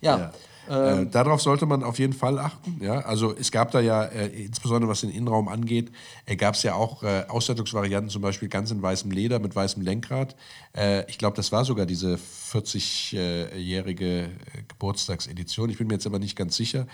[0.00, 0.32] Ja,
[0.68, 2.78] äh, darauf sollte man auf jeden Fall achten.
[2.80, 3.00] Ja?
[3.00, 5.90] Also es gab da ja, äh, insbesondere was den Innenraum angeht,
[6.26, 9.82] äh, gab es ja auch äh, Ausstattungsvarianten, zum Beispiel ganz in weißem Leder mit weißem
[9.82, 10.36] Lenkrad.
[10.76, 12.18] Äh, ich glaube, das war sogar diese
[12.52, 14.28] 40-jährige äh,
[14.68, 15.70] Geburtstagsedition.
[15.70, 16.86] Ich bin mir jetzt aber nicht ganz sicher.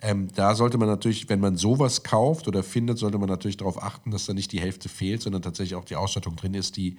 [0.00, 3.82] Ähm, da sollte man natürlich, wenn man sowas kauft oder findet, sollte man natürlich darauf
[3.82, 6.96] achten, dass da nicht die Hälfte fehlt, sondern tatsächlich auch die Ausstattung drin ist, die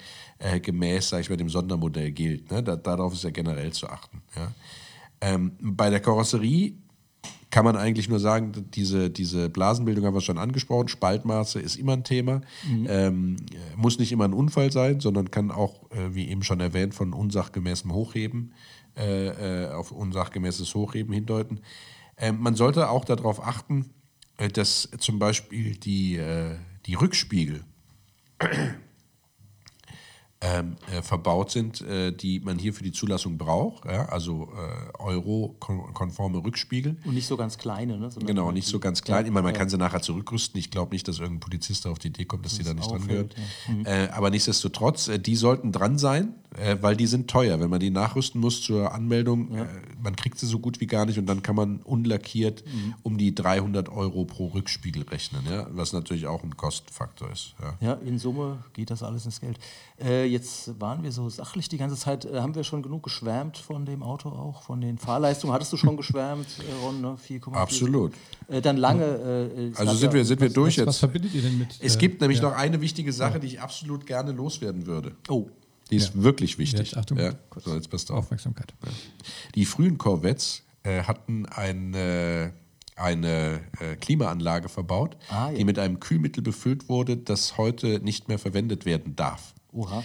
[0.61, 2.51] gemäß, sage ich mal, dem Sondermodell gilt.
[2.51, 2.63] Ne?
[2.63, 4.21] Da, darauf ist ja generell zu achten.
[4.35, 4.51] Ja?
[5.23, 6.73] Ähm, bei der Karosserie
[7.49, 10.89] kann man eigentlich nur sagen, diese, diese Blasenbildung haben wir schon angesprochen.
[10.89, 12.41] Spaltmaße ist immer ein Thema.
[12.87, 16.59] Ähm, äh, muss nicht immer ein Unfall sein, sondern kann auch, äh, wie eben schon
[16.59, 18.53] erwähnt, von unsachgemäßem Hochheben
[18.97, 19.27] äh,
[19.65, 21.61] äh, auf unsachgemäßes Hochheben hindeuten.
[22.17, 23.91] Ähm, man sollte auch darauf achten,
[24.37, 27.63] äh, dass zum Beispiel die, äh, die Rückspiegel
[30.43, 33.85] ähm, äh, verbaut sind, äh, die man hier für die Zulassung braucht.
[33.85, 34.07] Ja?
[34.09, 36.97] Also äh, Euro-konforme Rückspiegel.
[37.05, 37.97] und nicht so ganz kleine.
[37.97, 38.11] Ne?
[38.11, 39.21] sondern Genau, halt nicht so ganz klein.
[39.21, 39.59] Ja, ich meine, man ja.
[39.59, 40.59] kann sie nachher zurückrüsten.
[40.59, 42.91] Ich glaube nicht, dass irgendein Polizist da auf die Idee kommt, dass die da nicht
[42.91, 43.35] dran gehört.
[43.67, 47.59] auffällt, Äh, aber nichtsdestotrotz, äh, die sollten dran sein, äh, weil die sind teuer.
[47.59, 49.65] Wenn man die nachrüsten muss zur Anmeldung, äh,
[50.01, 52.93] man kriegt sie so gut wie gar nicht und dann kann man unlackiert Mhm.
[53.03, 55.67] um die 300 Euro pro Rückspiegel rechnen, ja?
[55.71, 57.55] was natürlich auch ein Kostenfaktor ist.
[57.61, 57.77] Ja.
[57.87, 59.59] Ja, in Summe geht das alles ins Geld.
[60.03, 62.25] Äh, jetzt waren wir so sachlich die ganze Zeit.
[62.25, 65.53] Äh, haben wir schon genug geschwärmt von dem Auto auch, von den Fahrleistungen?
[65.53, 67.01] Hattest du schon geschwärmt, äh, Ron?
[67.01, 67.17] Ne?
[67.17, 67.53] 4,4.
[67.55, 68.13] Absolut.
[68.47, 69.71] Äh, dann lange.
[69.75, 70.99] Also sind ja- wir, sind wir durch Was, was jetzt.
[70.99, 71.77] verbindet ihr denn mit?
[71.81, 72.49] Es gibt nämlich ja.
[72.49, 75.15] noch eine wichtige Sache, die ich absolut gerne loswerden würde.
[75.29, 75.47] Oh,
[75.93, 76.79] Die ist wirklich wichtig.
[76.91, 77.33] Jetzt Achtung, ja.
[77.63, 78.19] So, jetzt passt auf.
[78.19, 78.73] Aufmerksamkeit.
[79.55, 82.53] Die frühen Corvettes äh, hatten eine,
[82.95, 85.57] eine äh, Klimaanlage verbaut, Ah, ja.
[85.57, 89.53] die mit einem Kühlmittel befüllt wurde, das heute nicht mehr verwendet werden darf.
[89.71, 90.03] oha.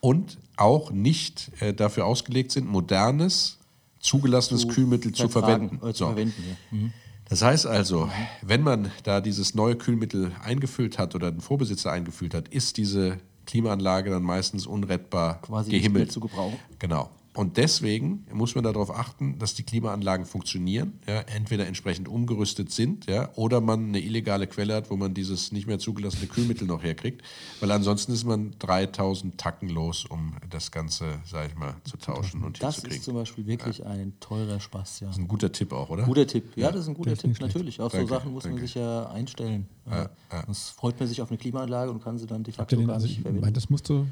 [0.00, 3.58] und auch nicht äh, dafür ausgelegt sind, modernes,
[4.00, 5.76] zugelassenes Zu Kühlmittel zu verwenden.
[5.86, 6.56] äh, zu verwenden, ja.
[6.78, 6.92] Mhm.
[7.28, 8.10] Das heißt also,
[8.42, 13.18] wenn man da dieses neue Kühlmittel eingefüllt hat oder den Vorbesitzer eingefüllt hat, ist diese
[13.46, 16.12] Klimaanlage dann meistens unrettbar Quasi gehimmelt.
[16.12, 16.58] zu gebrauchen.
[16.78, 17.10] Genau.
[17.34, 23.06] Und deswegen muss man darauf achten, dass die Klimaanlagen funktionieren, ja, entweder entsprechend umgerüstet sind,
[23.06, 26.82] ja, oder man eine illegale Quelle hat, wo man dieses nicht mehr zugelassene Kühlmittel noch
[26.82, 27.22] herkriegt,
[27.60, 32.44] weil ansonsten ist man 3000 Tacken los, um das Ganze, sag ich mal, zu tauschen
[32.44, 32.98] und Das hinzukriegen.
[32.98, 35.06] ist zum Beispiel wirklich ein teurer Spaß, ja.
[35.06, 36.02] Das ist ein guter Tipp auch, oder?
[36.04, 36.54] Guter Tipp.
[36.56, 37.80] Ja, das ist ein guter Tipp, natürlich.
[37.80, 38.66] Auf Danke, so Sachen muss man danke.
[38.66, 39.66] sich ja einstellen.
[39.90, 40.10] Ja.
[40.44, 42.78] Sonst freut man sich auf eine Klimaanlage und kann sie dann de Habt facto ihr
[42.80, 43.40] den, gar also nicht ich verwenden.
[43.40, 44.06] meine, das musst du,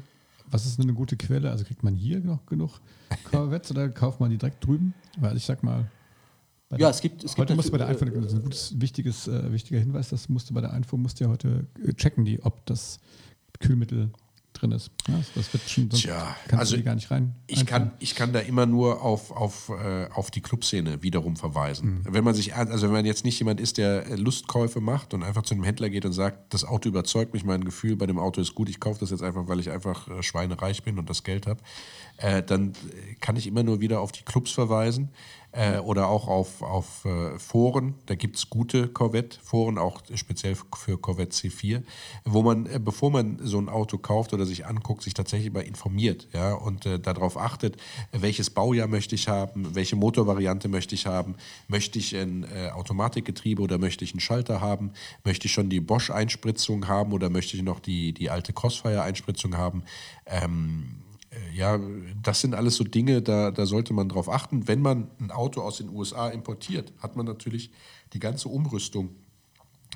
[0.51, 1.49] was ist eine gute Quelle?
[1.51, 2.79] Also kriegt man hier noch genug
[3.29, 4.93] Corvettes oder kauft man die direkt drüben?
[5.19, 5.89] Weil ich sag mal,
[6.69, 8.43] bei Ja, es gibt- es gibt heute musst du bei der Einfuhr, das ist ein
[8.43, 11.65] gutes, wichtiges, äh, wichtiger Hinweis, das musst du bei der Einfuhr, musst du ja heute
[11.85, 12.99] äh, checken, die, ob das
[13.59, 14.09] Kühlmittel
[14.61, 14.91] drin ist.
[15.07, 17.35] Ja, das wird schon, Tja, also gar nicht rein.
[17.47, 22.05] Ich kann, ich kann da immer nur auf, auf, äh, auf die Clubszene wiederum verweisen.
[22.07, 25.23] Wenn man sich, also wenn man jetzt nicht jemand ist, der äh, Lustkäufe macht und
[25.23, 28.19] einfach zu einem Händler geht und sagt, das Auto überzeugt mich, mein Gefühl bei dem
[28.19, 31.09] Auto ist gut, ich kaufe das jetzt einfach, weil ich einfach äh, schweinereich bin und
[31.09, 31.61] das Geld habe,
[32.45, 32.73] dann
[33.19, 35.09] kann ich immer nur wieder auf die Clubs verweisen
[35.51, 37.95] äh, oder auch auf, auf äh, Foren.
[38.05, 41.83] Da gibt es gute Corvette-Foren, auch speziell für Corvette C4,
[42.25, 45.61] wo man, äh, bevor man so ein Auto kauft oder sich anguckt, sich tatsächlich mal
[45.61, 47.77] informiert ja, und äh, darauf achtet,
[48.11, 51.35] welches Baujahr möchte ich haben, welche Motorvariante möchte ich haben,
[51.67, 54.91] möchte ich ein äh, Automatikgetriebe oder möchte ich einen Schalter haben,
[55.23, 59.83] möchte ich schon die Bosch-Einspritzung haben oder möchte ich noch die, die alte Crossfire-Einspritzung haben.
[60.25, 61.10] Ähm, äh,
[61.53, 61.79] ja,
[62.21, 64.67] das sind alles so Dinge, da, da sollte man drauf achten.
[64.67, 67.71] Wenn man ein Auto aus den USA importiert, hat man natürlich
[68.13, 69.15] die ganze Umrüstung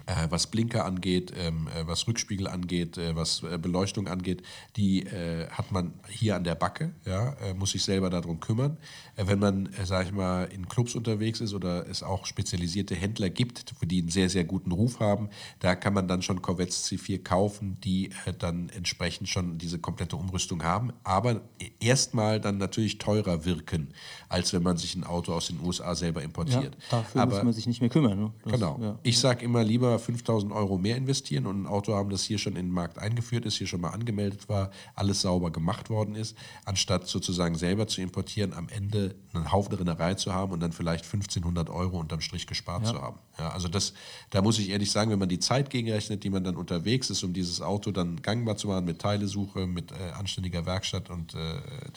[0.06, 4.44] äh, was Blinker angeht, ähm, äh, was Rückspiegel angeht, äh, was äh, Beleuchtung angeht,
[4.76, 8.78] die äh, hat man hier an der Backe, ja, äh, muss sich selber darum kümmern.
[9.16, 13.30] Wenn man, äh, sag ich mal, in Clubs unterwegs ist oder es auch spezialisierte Händler
[13.30, 15.30] gibt, die einen sehr, sehr guten Ruf haben,
[15.60, 20.64] da kann man dann schon Corvettes C4 kaufen, die dann entsprechend schon diese komplette Umrüstung
[20.64, 21.42] haben, aber
[21.80, 23.94] erstmal dann natürlich teurer wirken,
[24.30, 26.76] als wenn man sich ein Auto aus den USA selber ja, importiert.
[26.90, 28.20] dafür aber muss man sich nicht mehr kümmern.
[28.20, 28.32] Ne?
[28.44, 28.80] Das- Genau.
[28.82, 29.00] Ja.
[29.04, 32.56] Ich sage immer lieber 5000 Euro mehr investieren und ein Auto haben, das hier schon
[32.56, 36.36] in den Markt eingeführt ist, hier schon mal angemeldet war, alles sauber gemacht worden ist,
[36.66, 41.06] anstatt sozusagen selber zu importieren, am Ende einen Haufen Rennerei zu haben und dann vielleicht
[41.06, 43.20] 1500 Euro unterm Strich gespart zu haben.
[43.38, 43.94] Ja, also das,
[44.30, 47.24] da muss ich ehrlich sagen, wenn man die Zeit gegenrechnet, die man dann unterwegs ist,
[47.24, 51.38] um dieses Auto dann gangbar zu machen mit Teilesuche, mit äh, anständiger Werkstatt und äh,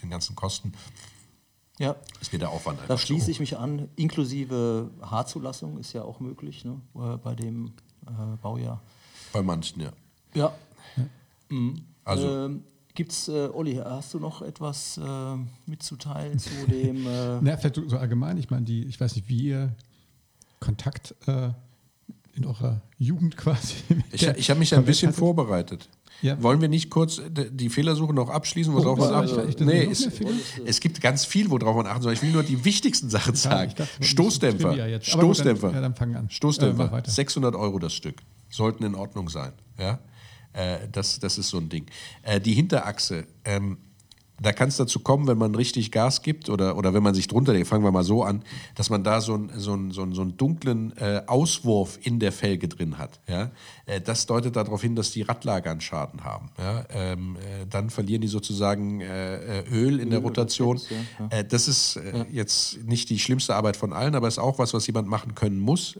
[0.02, 0.72] den ganzen Kosten,
[1.78, 1.96] ja.
[2.20, 3.30] ist mir der Aufwand Da einfach zu schließe hoch.
[3.30, 3.88] ich mich an.
[3.96, 6.80] Inklusive Haarzulassung ist ja auch möglich ne?
[6.94, 7.72] äh, bei dem
[8.06, 8.10] äh,
[8.42, 8.80] Baujahr.
[9.32, 9.92] Bei manchen, ja.
[10.34, 10.52] Ja.
[11.48, 11.82] Mhm.
[12.04, 12.62] Also- ähm,
[12.94, 17.06] gibt's, äh, Olli, hast du noch etwas äh, mitzuteilen zu dem?
[17.06, 19.72] Äh, Na, vielleicht so allgemein, ich meine, die, ich weiß nicht, wie ihr
[20.60, 21.50] Kontakt äh,
[22.34, 23.74] in eurer Jugend quasi.
[24.12, 25.18] Ich, ich habe mich ein bisschen hattet.
[25.18, 25.88] vorbereitet.
[26.20, 26.42] Ja.
[26.42, 30.08] Wollen wir nicht kurz die Fehlersuche noch abschließen, worauf Oh, man ich- achten Nee, es,
[30.64, 32.12] es gibt ganz viel, worauf man achten soll.
[32.12, 33.72] Ich will nur die wichtigsten Sachen sagen.
[33.76, 34.70] dachte, Stoßdämpfer.
[34.70, 35.72] Aber gut, dann- Stoßdämpfer.
[35.74, 35.92] ja, dann.
[36.26, 36.90] Äh, Stoßdämpfer.
[36.92, 37.10] weiter.
[37.10, 38.16] 600 Euro das Stück.
[38.50, 39.52] Sollten in Ordnung sein.
[39.78, 40.00] Ja?
[40.54, 41.86] Äh, das, das ist so ein Ding.
[42.22, 43.26] Äh, die Hinterachse.
[43.44, 43.78] Ähm,
[44.40, 47.26] da kann es dazu kommen, wenn man richtig Gas gibt oder, oder wenn man sich
[47.28, 48.42] drunter legt, fangen wir mal so an,
[48.74, 52.18] dass man da so einen so einen- so einen- so einen dunklen äh, Auswurf in
[52.20, 53.20] der Felge drin hat.
[53.28, 53.50] Ja?
[53.86, 56.50] Äh, das deutet darauf hin, dass die Radlager einen Schaden haben.
[56.58, 56.84] Ja?
[56.90, 60.80] Ähm, äh, dann verlieren die sozusagen äh, äh, Öl in der Rotation.
[61.30, 61.98] Äh, das ist
[62.32, 65.58] jetzt nicht die schlimmste Arbeit von allen, aber ist auch was, was jemand machen können
[65.60, 65.96] muss.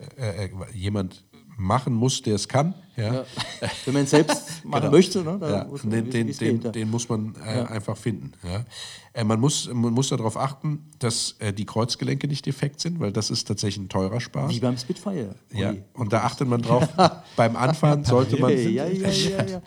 [0.74, 1.24] Jemand
[1.58, 2.74] machen muss, der es kann.
[2.96, 3.12] Ja?
[3.14, 3.24] ja.
[3.84, 4.92] Wenn man es selbst machen Genau.
[4.92, 6.70] möchte, ne, Ja, muss man den, den, den, ja.
[6.70, 8.32] den muss man äh, einfach finden.
[8.42, 8.64] Ja.
[9.12, 13.12] Äh, man, muss, man muss darauf achten, dass äh, die Kreuzgelenke nicht defekt sind, weil
[13.12, 14.50] das ist tatsächlich ein teurer Spaß.
[14.50, 15.34] Wie beim Spitfire.
[15.52, 16.88] Ja, und da achtet man drauf,
[17.36, 19.62] beim Anfahren sollte man, ja, ja, ja, ja.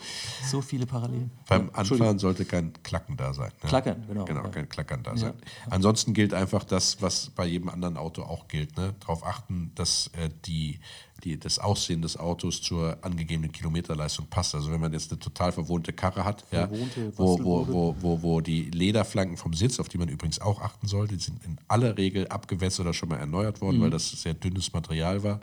[0.50, 1.32] So viele Parallelen.
[1.48, 1.74] beim Ja.
[1.74, 3.52] Anfahren sollte kein Klacken da sein.
[3.64, 3.70] Ne?
[3.70, 4.50] Klackern, genau, Genau, ja.
[4.50, 5.34] kein Klackern da sein.
[5.70, 8.78] Ansonsten gilt einfach das, was bei jedem anderen Auto auch gilt.
[8.78, 8.94] Ne?
[9.02, 10.80] Darauf achten, dass äh, die,
[11.24, 14.56] die, das Aussehen des Autos zur angegebenen Kilometerleistung passt.
[14.56, 16.70] Also wenn man jetzt eine total verwohnte Karre hat, ja,
[17.16, 20.88] wo, wo, wo, wo, wo die Lederflanken vom Sitz, auf die man übrigens auch achten
[20.88, 23.82] sollte, die sind in aller Regel abgewässert oder schon mal erneuert worden, Mhm.
[23.84, 25.40] weil das sehr dünnes Material war.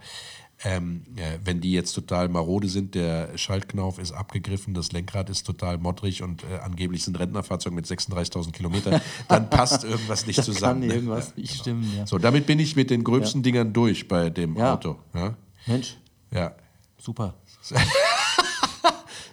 [0.65, 5.45] Ähm, äh, wenn die jetzt total marode sind, der Schaltknauf ist abgegriffen, das Lenkrad ist
[5.47, 10.81] total moddrig und äh, angeblich sind Rentnerfahrzeuge mit 36.000 Kilometern, dann passt irgendwas nicht zusammen.
[10.81, 10.95] Kann ne?
[10.95, 11.63] irgendwas Ja, nicht genau.
[11.63, 12.07] stimmen, ja.
[12.09, 14.75] So, damit bin ich mit den gröbsten Dingern durch bei dem Ja.
[14.75, 14.97] Auto.
[15.15, 15.37] Ja?
[15.67, 15.97] Mensch,
[16.31, 16.55] ja.
[16.99, 17.35] super.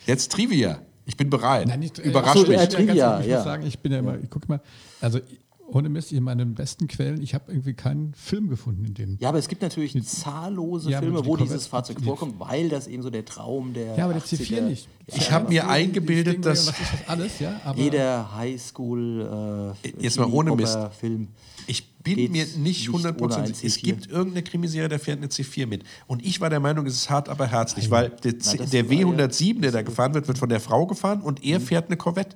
[0.05, 0.81] Jetzt Trivia.
[1.05, 1.67] Ich bin bereit.
[1.67, 2.59] Nein, nicht, Überrascht ach so, mich.
[2.59, 3.35] äh, Ich, Trivia, ich ja.
[3.37, 4.59] muss sagen, ich bin ja immer, ich gucke mal,
[5.01, 5.19] also
[5.75, 9.17] ohne Mist, in meinen besten Quellen, ich habe irgendwie keinen Film gefunden, in dem.
[9.19, 12.39] Ja, aber es gibt natürlich zahllose Ja, Filme, die wo Corvette- dieses Fahrzeug die- vorkommt,
[12.39, 13.95] weil das eben so der Traum der.
[13.97, 14.87] Ja, aber der 80er C4 nicht.
[15.07, 16.73] Ich habe mir eingebildet, Stingray dass
[17.07, 17.59] alles, ja?
[17.65, 20.77] Aber Jeder Highschool äh, Jetzt mal ohne Mist.
[20.99, 21.27] Film.
[21.67, 23.63] Ich bin mir nicht hundertprozentig.
[23.63, 23.81] Es C4.
[23.83, 25.83] gibt irgendeine Krimiserie, da fährt eine C4 mit.
[26.07, 28.95] Und ich war der Meinung, es ist hart, aber herzlich, weil der, das der war
[28.95, 31.97] ja- W107, der da gefahren wird, wird von der Frau gefahren und er fährt eine
[31.97, 32.35] Corvette.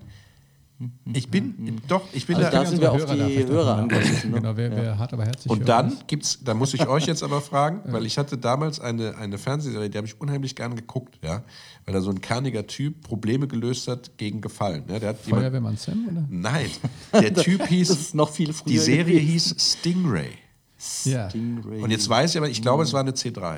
[1.12, 2.64] Ich bin, doch, ich bin Also da.
[2.64, 4.32] da sind wir auf da die Hörer angewiesen.
[4.32, 4.38] Ne?
[4.38, 5.52] Genau, wer, wer hart, aber herzlich.
[5.52, 9.18] Und dann gibt's, da muss ich euch jetzt aber fragen, weil ich hatte damals eine,
[9.18, 11.44] eine Fernsehserie, die habe ich unheimlich gern geguckt, ja,
[11.84, 14.86] weil da so ein kerniger Typ Probleme gelöst hat gegen Gefallen.
[14.88, 16.26] Ja, der hat jemand, Feuerwehrmann Sam, oder?
[16.30, 16.70] nein,
[17.14, 19.28] der Typ hieß, Das ist noch viel früher die Serie gewesen.
[19.32, 20.32] hieß Stingray.
[21.04, 21.30] Ja.
[21.30, 21.82] Stingray.
[21.82, 23.58] Und jetzt weiß ich aber, ich glaube, es war eine C3.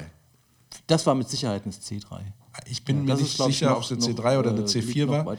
[0.87, 2.19] Das war mit Sicherheit ein C3.
[2.65, 4.63] Ich bin mir Das nicht ist, sicher, ob es eine noch, C3 oder eine äh,
[4.63, 5.37] liegt C4 noch war.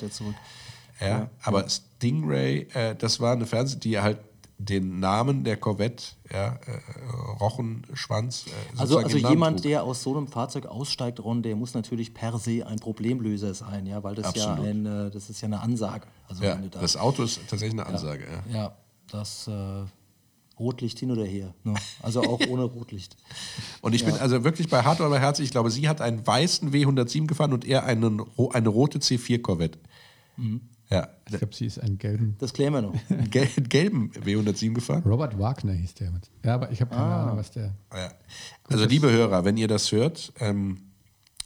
[1.03, 1.21] Zurück.
[1.21, 4.19] Ja, aber Stingray, äh, das war eine Fernseh, die halt
[4.59, 8.47] den Namen der Corvette, ja, äh, Rochenschwanz.
[8.47, 8.51] Äh,
[8.81, 9.65] Also, also jemand, trug.
[9.65, 13.87] der aus so einem Fahrzeug aussteigt, Ron, der muss natürlich per se ein Problemlöser sein,
[13.87, 14.59] ja, weil das Absolut.
[14.59, 16.07] ja ein, äh, das ist ja eine Ansage.
[16.29, 18.25] Also Ja, da- das Auto ist tatsächlich eine Ansage.
[18.53, 18.55] Ja.
[18.57, 18.77] ja,
[19.11, 19.85] das äh,
[20.59, 21.55] Rotlicht hin oder her.
[21.65, 21.75] Ne?
[22.03, 23.17] Also auch ohne Rotlicht.
[23.81, 25.47] Und ich bin also wirklich bei Hart aber herzlich.
[25.47, 28.23] Ich glaube, sie hat einen weißen W107 gefahren und er einen,
[28.53, 29.79] eine rote C4 Corvette.
[30.37, 30.61] Mhm.
[30.93, 32.36] Ja, Ich glaube, sie ist ein gelben.
[32.38, 32.95] Das klären wir noch.
[33.11, 35.03] einen gel gelben W107 gefahren.
[35.05, 36.11] Robert Wagner hieß der.
[36.11, 36.30] Mit.
[36.45, 37.22] Ja, aber ich habe keine Ah.
[37.24, 37.74] Ahnung, was der.
[37.95, 38.12] Ja.
[38.68, 40.78] Also, liebe Hörer, wenn ihr das hört ähm,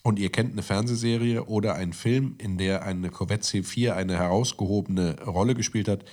[0.03, 5.17] und ihr kennt eine Fernsehserie oder einen Film, in der eine Corvette C4 eine herausgehobene
[5.25, 6.05] Rolle gespielt hat,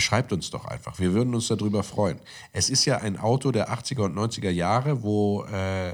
[0.00, 0.98] schreibt uns doch einfach.
[0.98, 2.18] Wir würden uns darüber freuen.
[2.52, 5.92] Es ist ja ein Auto der 80er und 90er Jahre, wo äh,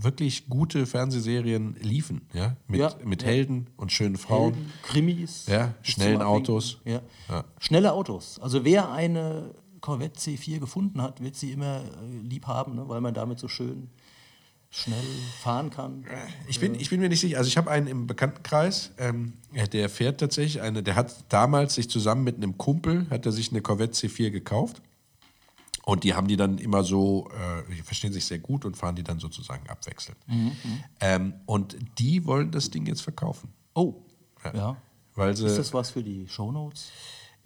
[0.00, 2.22] wirklich gute Fernsehserien liefen.
[2.32, 2.56] Ja?
[2.68, 3.28] Mit, Ja, mit ja.
[3.28, 4.54] Helden und schönen Frauen.
[4.54, 5.46] Helden, Krimis.
[5.46, 6.22] Ja, schnellen.
[6.22, 6.80] Autos.
[6.84, 7.00] Ja.
[7.28, 7.44] Ja.
[7.58, 8.38] Schnelle Autos.
[8.40, 12.88] Also wer eine Corvette C4 gefunden hat, wird sie immer äh, lieb haben, ne?
[12.88, 13.90] weil man damit so schön
[14.70, 15.04] schnell
[15.40, 16.04] fahren kann.
[16.46, 17.38] Ich bin, ich bin mir nicht sicher.
[17.38, 21.74] Also ich habe einen im Bekanntenkreis, ähm, ja, der fährt tatsächlich eine, der hat damals
[21.74, 24.82] sich zusammen mit einem Kumpel, hat er sich eine Corvette C4 gekauft.
[25.84, 28.94] Und die haben die dann immer so, äh, die verstehen sich sehr gut und fahren
[28.94, 30.18] die dann sozusagen abwechselnd.
[31.00, 33.54] Ähm, und die wollen das Ding jetzt verkaufen.
[33.74, 33.94] Oh,
[34.52, 34.76] ja.
[35.14, 36.90] Weil sie, Ist das was für die Shownotes?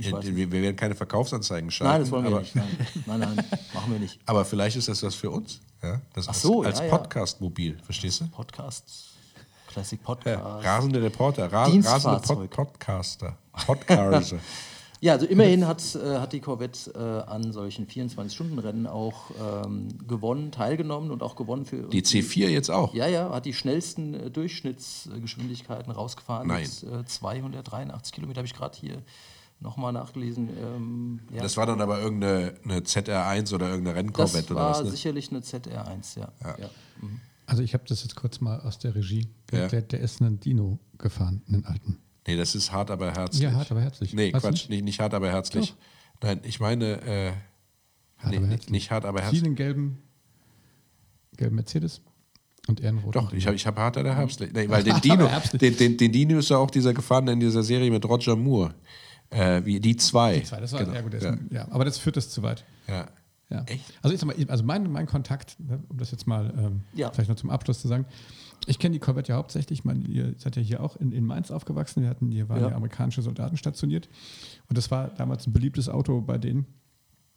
[0.02, 0.50] Ich wir, weiß nicht.
[0.50, 1.92] wir werden keine Verkaufsanzeigen schalten.
[1.92, 2.56] Nein, das wollen wir nicht.
[2.56, 2.86] Nein.
[3.06, 3.36] nein, nein,
[3.72, 4.18] machen wir nicht.
[4.26, 5.60] Aber vielleicht ist das was für uns.
[5.80, 6.00] Ja?
[6.12, 6.98] Das Ach so, als, ja, als ja.
[6.98, 8.26] Podcast-Mobil, verstehst du?
[8.26, 9.14] Podcast,
[9.68, 10.64] Classic Ja, Podcast.
[10.64, 12.20] rasende Reporter, ra rasende.
[12.20, 14.38] Pod Podcaster, Podcaster.
[15.02, 19.32] Ja, also immerhin hat, äh, hat die Corvette äh, an solchen 24-Stunden-Rennen auch
[19.64, 21.88] ähm, gewonnen, teilgenommen und auch gewonnen für.
[21.88, 22.94] Die C4 jetzt auch.
[22.94, 26.46] Ja, ja, hat die schnellsten äh, Durchschnittsgeschwindigkeiten rausgefahren.
[26.46, 26.68] Nein.
[26.84, 29.02] Mit, äh, 283 Kilometer habe ich gerade hier
[29.62, 30.48] nochmal nachgelesen.
[30.58, 31.42] Ähm, ja.
[31.42, 34.84] Das war dann aber irgendeine eine ZR1 oder irgendeine Rennkorvette Das oder war was.
[34.84, 34.90] Ne?
[34.90, 36.32] sicherlich eine ZR1, ja.
[36.42, 36.70] ja.
[37.46, 39.28] Also ich habe das jetzt kurz mal aus der Regie.
[39.52, 39.68] Ja.
[39.68, 41.98] Der, der ist einen Dino gefahren, einen alten.
[42.26, 43.42] Nee, das ist hart, aber herzlich.
[43.42, 44.14] Ja, hart, aber herzlich.
[44.14, 44.70] Nee, Weißt du Quatsch, nicht?
[44.70, 44.84] nicht?
[44.84, 45.74] Nicht, hart, aber herzlich.
[46.22, 47.32] Nein, ich meine, äh,
[48.22, 48.70] Hart, nee, aber nicht, herzlich.
[48.70, 49.44] nicht hart, aber Sie herzlich.
[49.44, 49.98] einen gelben,
[51.36, 52.00] gelben Mercedes
[52.68, 53.12] und er einen roten.
[53.18, 54.52] Doch, ich habe ich hab hart, aber herzlich.
[54.52, 57.62] Nee, weil den Dino, den, den, den Dino ist ja auch dieser gefahren in dieser
[57.62, 58.74] Serie mit Roger Moore.
[59.32, 60.40] Äh, wie die zwei.
[60.40, 60.94] Zwei, das war, Genau.
[60.94, 61.36] ja, gut, ist ja.
[61.50, 62.64] ja, aber das führt das zu weit.
[62.88, 63.06] Ja.
[63.50, 63.64] Ja.
[63.66, 63.84] Echt?
[64.02, 67.10] Also, ich sag mal, also mein, mein Kontakt, ne, um das jetzt mal ähm, Ja.
[67.10, 68.06] vielleicht noch zum Abschluss zu sagen,
[68.66, 71.26] ich kenne die Corvette ja hauptsächlich, ich meine, ihr seid ja hier auch in, in
[71.26, 72.74] Mainz aufgewachsen, wir hatten, hier waren ja.
[72.74, 74.08] amerikanische Soldaten stationiert
[74.68, 76.66] und das war damals ein beliebtes Auto bei denen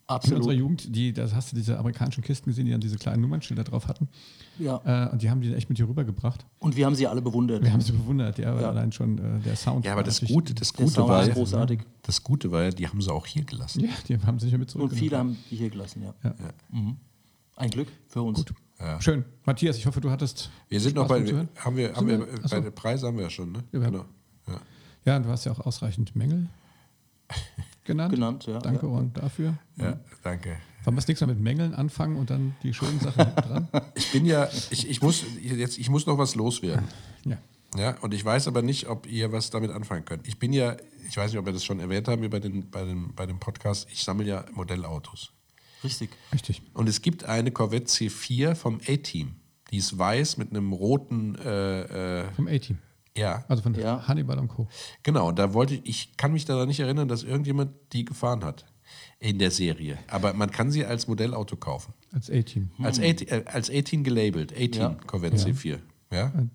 [0.08, 0.38] in Absolut.
[0.39, 3.64] unserer Jugend, die, da hast du diese amerikanischen Kisten gesehen, die dann diese kleinen Nummernschilder
[3.64, 4.08] drauf hatten
[4.60, 4.80] Ja.
[5.08, 6.45] äh, und die haben die echt mit hier rübergebracht.
[6.60, 7.64] Und wir haben sie alle bewundert.
[7.64, 8.70] Wir haben sie bewundert, ja, weil Ja.
[8.70, 11.34] allein schon äh, der Sound ja, aber war das Gute, das Gute war, ist ja-
[11.34, 11.80] großartig.
[12.03, 13.80] das Gute war ja, die haben sie auch hier gelassen.
[13.82, 14.99] Ja, die haben sich ja mit Und zurückgenommen.
[14.99, 16.14] viele haben die hier gelassen, ja.
[16.24, 16.36] Ja.
[16.72, 16.97] Mhm.
[17.56, 18.45] Ein Glück für uns.
[18.99, 19.26] Schön.
[19.45, 20.51] Matthias, ich hoffe, du hattest.
[20.70, 21.49] Wir sind noch Spaß bei, mitzuhören.
[21.56, 22.28] haben wir, haben wir, wir?
[22.49, 23.64] Bei den Preisen haben wir ja schon, ne?
[23.72, 24.06] Ja, genau.
[24.47, 24.60] Ja.
[25.06, 26.47] Ja, und du hast ja auch ausreichend Mängel
[27.86, 28.14] genannt.
[28.14, 28.60] Genannt, ja.
[28.60, 28.86] Danke.
[28.86, 29.58] Ron, dafür.
[29.78, 30.58] ja, danke.
[30.84, 33.68] Wollen wir das nächste Mal mit Mängeln anfangen und dann die schönen Sachen dran?
[33.96, 36.86] Ich bin ja, ich, ich, muss, jetzt, ich muss noch was loswerden.
[37.26, 37.38] Ja.
[37.78, 40.28] Ja, und ich weiß aber nicht, ob ihr was damit anfangen könnt.
[40.28, 40.78] Ich bin ja,
[41.10, 43.40] ich weiß nicht, ob wir das schon erwähnt haben über den, bei, dem, bei dem
[43.40, 45.34] Podcast, ich sammle ja Modellautos.
[45.84, 46.12] Richtig.
[46.34, 46.62] Richtig.
[46.74, 49.36] Und es gibt eine Corvette C4 vom A-Team.
[49.72, 52.78] Die ist weiß mit einem roten, äh, äh, Vom A-Team.
[53.18, 54.07] Ja, Also von Ja.
[54.07, 54.68] Hannibal und Co.
[55.03, 55.32] genau.
[55.32, 58.66] Da wollte ich, ich kann mich daran nicht erinnern, dass irgendjemand die gefahren hat
[59.20, 59.97] in der Serie.
[60.07, 61.93] Aber man kann sie als Modellauto kaufen.
[62.11, 62.70] Als A-Team.
[62.84, 64.97] Als A- äh, als A-Team gelabelt, A-Team Ja.
[65.07, 65.43] Corvette Ja.
[65.45, 65.80] C4.
[66.11, 66.32] Ja?
[66.38, 66.51] Und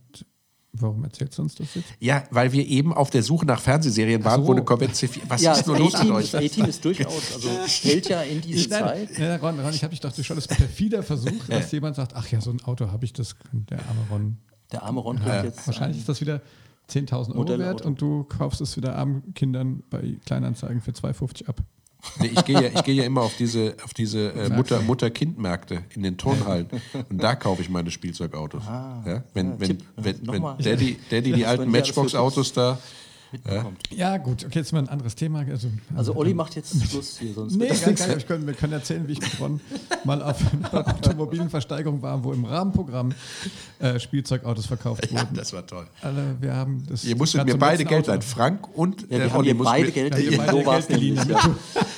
[0.73, 1.89] Warum erzählst du uns das jetzt?
[1.99, 4.47] Ja, weil wir eben auf der Suche nach Fernsehserien waren, so.
[4.47, 5.23] wo eine Corvette C4.
[5.27, 6.37] Was Ja, ist nur los mit euch?
[6.37, 9.19] A-Team ist durchaus, also fällt ja in diese Zeit.
[9.19, 12.29] Ja, Ron, Ron, ich habe dich doch schon das perfider Versuch, dass jemand sagt, ach
[12.31, 14.37] ja, so ein Auto habe ich, das könnte der arme Ron.
[14.73, 15.67] Der arme Ron kriegt jetzt.
[15.67, 16.41] Wahrscheinlich ist das wieder
[16.91, 21.61] 10.000 Euro wert und du kaufst es wieder armen Kindern bei Kleinanzeigen für 2,50 ab.
[22.19, 25.83] Nee, ich gehe ja, ich gehe ja immer auf diese, auf diese äh, Mutter- Mutter-Kind-Märkte
[25.95, 26.67] in den Turnhallen.
[27.11, 28.65] Und da kaufe ich meine Spielzeugautos.
[28.65, 29.03] ja,
[29.35, 29.85] wenn, Ah, ja, wenn, Tipp.
[29.97, 30.57] wenn, wenn Nochmal.
[30.63, 32.79] Daddy, Daddy die alten Matchbox-Autos da.
[33.33, 33.81] Mitbekommt.
[33.91, 35.41] Ja, gut, okay, jetzt mal ein anderes Thema.
[35.49, 37.87] Also, Also Olli macht jetzt Schluss hier, sonst Nee, gar nichts.
[38.07, 38.09] nicht.
[38.09, 39.61] Wir können, wir können erzählen, wie ich mit Ron
[40.05, 40.41] mal auf
[40.73, 43.13] einer Automobilenversteigerung war, wo im Rahmenprogramm
[43.79, 45.35] äh, Spielzeugautos verkauft Ja, wurden.
[45.35, 45.87] das war toll.
[46.03, 48.23] Alle, wir haben das Ihr musstet mir beide Geld leihen.
[48.23, 50.89] Frank und Ja, äh, wir haben Olli beide mir- Geld Ja, beide so war es
[50.89, 51.15] nämlich.
[51.25, 51.57] Ja.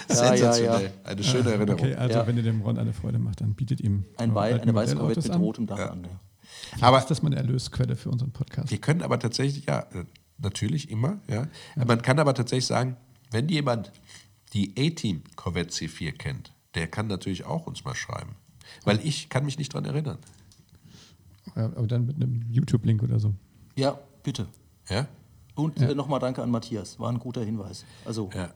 [0.09, 0.93] Sensationell.
[1.05, 1.81] Eine schöne Erinnerung.
[1.81, 2.27] Okay, also Ja.
[2.27, 4.97] wenn ihr dem Ron eine Freude macht, dann bietet ihm Ein Wei alte eine weiße
[4.97, 5.41] Corvette mit an.
[5.41, 6.03] rotem Dach an.
[6.05, 6.11] Ja.
[6.79, 8.71] Aber Aber ist das meine Erlösquelle für unseren Podcast?
[8.71, 10.05] Wir können aber tatsächlich, ja, äh,
[10.43, 11.49] natürlich immer, ja.
[11.77, 12.97] Man kann aber tatsächlich sagen,
[13.31, 13.93] wenn jemand
[14.53, 18.37] die A-Team Corvette C4 kennt, der kann natürlich auch uns mal schreiben.
[18.85, 20.19] Weil ich kann mich nicht dran erinnern.
[21.57, 23.35] Ja, aber dann mit einem YouTube-Link oder so.
[23.77, 24.47] ja, bitte.
[24.89, 25.07] Ja?
[25.55, 26.99] Und äh, nochmal danke an Matthias.
[26.99, 27.85] War ein guter Hinweis.
[28.05, 28.55] Also, Ja.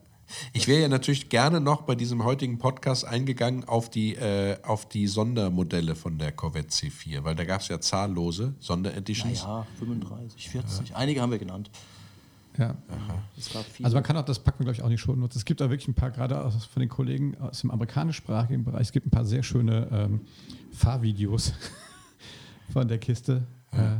[0.53, 4.89] Ich wäre ja natürlich gerne noch bei diesem heutigen Podcast eingegangen auf die, äh, auf
[4.89, 9.43] die Sondermodelle von der Corvette C4, weil da gab es ja zahllose Sondereditions.
[9.43, 10.97] naja, 35, 40.
[10.97, 11.71] Einige haben wir genannt.
[12.59, 12.75] Ja.
[13.37, 13.85] Es gab viele.
[13.85, 15.39] Also man kann auch, das packen wir glaube ich auch nicht schon nutzen.
[15.39, 18.83] Es gibt da wirklich ein paar, gerade aus, von den Kollegen aus dem amerikanischsprachigen Bereich,
[18.83, 20.21] es gibt ein paar sehr schöne ähm,
[20.73, 21.53] Fahrvideos
[22.73, 23.47] von der Kiste.
[23.73, 23.99] Äh,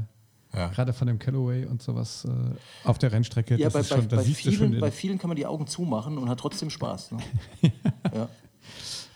[0.57, 0.69] Ja.
[0.69, 3.57] Gerade von dem Callaway und sowas äh, auf der Rennstrecke.
[3.57, 5.67] ja, das bei, ist bei, schon, bei, schon vielen, bei vielen kann man die Augen
[5.67, 7.13] zumachen und hat trotzdem Spaß.
[7.13, 7.19] Ne?
[8.15, 8.29] ja.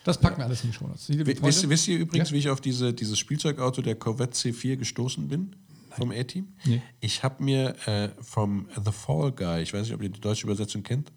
[0.03, 1.09] Das packen wir alles in die Show Notes.
[1.09, 2.35] Wisst, wisst ihr übrigens, Ja.
[2.35, 5.55] wie ich auf diese, dieses Spielzeugauto der Corvette C4 gestoßen bin?
[5.91, 6.47] Vom A-Team?
[6.63, 6.81] Nee.
[7.01, 10.45] Ich habe mir äh, vom The Fall Guy, ich weiß nicht, ob ihr die deutsche
[10.45, 11.11] Übersetzung kennt.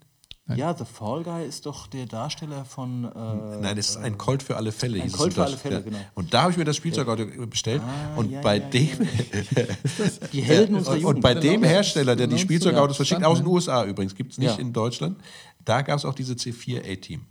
[0.55, 3.05] Ja, The Fall Guy ist doch der Darsteller von.
[3.05, 4.97] Äh, Nein, das ist ein Colt für alle Fälle.
[4.99, 5.57] ein hieß es Colt für alle.
[5.57, 5.81] Fälle, ja.
[5.81, 5.99] genau.
[6.15, 7.81] Und da habe ich mir das Spielzeugauto bestellt.
[8.17, 8.91] und ja, bei ja, dem,
[10.33, 11.17] die Helden unserer und, Jugend.
[11.17, 11.73] und bei dem Genau.
[11.73, 12.39] Hersteller, der die.
[12.39, 14.61] Spielzeugautos verschickt, aus den USA übrigens, gibt es nicht Ja.
[14.61, 15.19] in Deutschland,
[15.65, 17.23] da gab es auch diese C4 A-Team.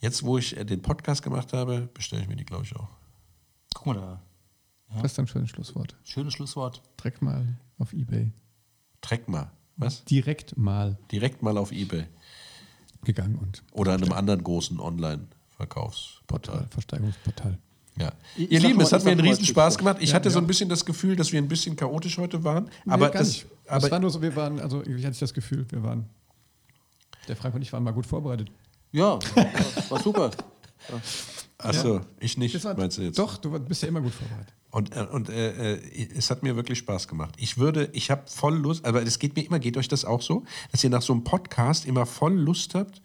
[0.00, 2.88] Jetzt, wo ich äh, den Podcast gemacht habe, bestelle ich mir die, glaube ich, auch.
[3.74, 4.22] Guck mal da.
[5.00, 5.96] das ist ein schönes Schlusswort.
[6.04, 6.82] Schönes Schlusswort.
[7.00, 8.32] Direkt mal auf Ebay.
[9.00, 9.50] Treck mal.
[9.76, 10.04] Was?
[10.04, 12.06] Direkt mal Direkt mal auf Ebay.
[13.04, 16.54] Gegangen und Oder an einem anderen großen Online-Verkaufsportal.
[16.56, 17.58] Portal, Versteigerungsportal.
[17.96, 18.12] Ja.
[18.36, 19.78] Ich- Ihr Lieben, mal- es hat mir einen mal riesen als Spaß Stichwort.
[19.94, 20.02] gemacht.
[20.02, 20.42] Ich Ja, hatte so ja.
[20.44, 22.68] ein bisschen das Gefühl, dass wir ein bisschen chaotisch heute waren.
[22.86, 23.46] Aber, nee, gar das, nicht.
[23.68, 26.06] aber es war nur so, wir waren, also ich hatte das Gefühl, wir waren,
[27.28, 28.50] der Frank und ich waren mal gut vorbereitet.
[28.92, 29.18] Ja,
[29.88, 30.30] war super.
[31.58, 33.18] achso, ich nicht, meinst du jetzt?
[33.18, 34.52] Doch, du bist ja immer gut vorbereitet.
[34.74, 37.36] Und, äh, und äh, äh, es hat mir wirklich Spaß gemacht.
[37.38, 40.20] Ich würde, ich habe voll Lust, aber es geht mir immer, geht euch das auch
[40.20, 43.00] so, dass ihr nach so einem Podcast immer voll Lust habt,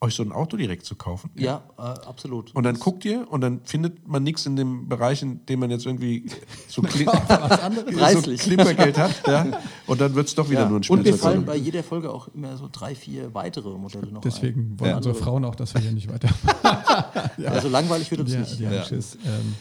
[0.00, 1.28] euch so ein Auto direkt zu kaufen?
[1.36, 2.54] Ja, äh, absolut.
[2.54, 5.70] Und dann guckt ihr und dann findet man nichts in dem Bereich, in dem man
[5.70, 6.30] jetzt irgendwie
[6.66, 7.04] so, Kli
[8.12, 8.22] so.
[8.22, 9.22] Klimpergeld hat.
[9.26, 9.60] Ja?
[9.86, 10.68] Und dann wird es doch wieder ja.
[10.70, 14.10] nur ein Und wir fallen bei jeder Folge auch immer so drei, vier weitere Modelle
[14.10, 14.80] noch Deswegen ein.
[14.80, 14.96] wollen Ja.
[14.96, 16.30] unsere Frauen auch, dass wir hier nicht weiter.
[17.44, 18.58] Also langweilig wird uns Ja, nicht.
[18.58, 19.18] die haben Schiss.
[19.26, 19.54] Ähm,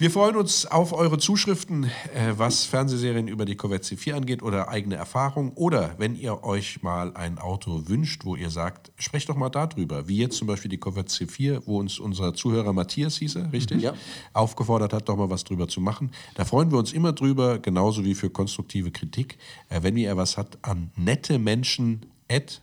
[0.00, 4.68] Wir freuen uns auf eure Zuschriften, äh, was Fernsehserien über die Corvette C4 angeht oder
[4.68, 5.50] eigene Erfahrungen.
[5.56, 10.06] Oder wenn ihr euch mal ein Auto wünscht, wo ihr sagt, sprecht doch mal darüber.
[10.06, 13.82] Wie jetzt zum Beispiel die Corvette C4, wo uns unser Zuhörer Matthias hieße, richtig?
[13.82, 13.92] Ja.
[14.34, 16.12] Aufgefordert hat, doch mal was drüber zu machen.
[16.36, 19.36] Da freuen wir uns immer drüber, genauso wie für konstruktive Kritik.
[19.68, 22.62] Äh, wenn ihr was habt, an nette Menschen at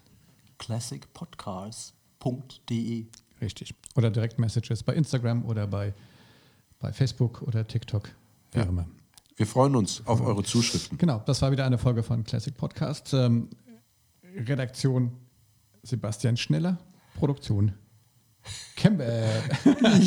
[0.58, 3.08] classicpodcast.de
[3.42, 3.74] richtig.
[3.96, 5.94] Oder direkt Messages bei Instagram oder bei,
[6.86, 8.10] bei Facebook oder TikTok.
[8.52, 8.86] Wie auch immer.
[9.38, 11.00] Wir freuen uns auf eure Zuschriften.
[11.00, 13.12] Genau, das war wieder eine Folge von Classic Podcast.
[13.16, 13.50] Ähm,
[14.48, 15.12] Redaktion
[15.82, 16.78] Sebastian Schneller,
[17.16, 17.74] Produktion
[18.84, 19.00] man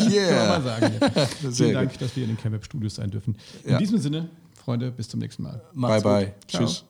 [0.08, 0.60] Yeah.
[0.60, 0.92] sagen.
[1.14, 1.26] Ja.
[1.50, 2.00] Vielen Dank, gut.
[2.02, 3.36] dass wir in den Campbell Studios sein dürfen.
[3.64, 3.78] In Ja.
[3.78, 5.60] diesem Sinne, Freunde, bis zum nächsten Mal.
[5.74, 6.34] Bye, bye.
[6.46, 6.64] Ciao.
[6.64, 6.84] Tschüss.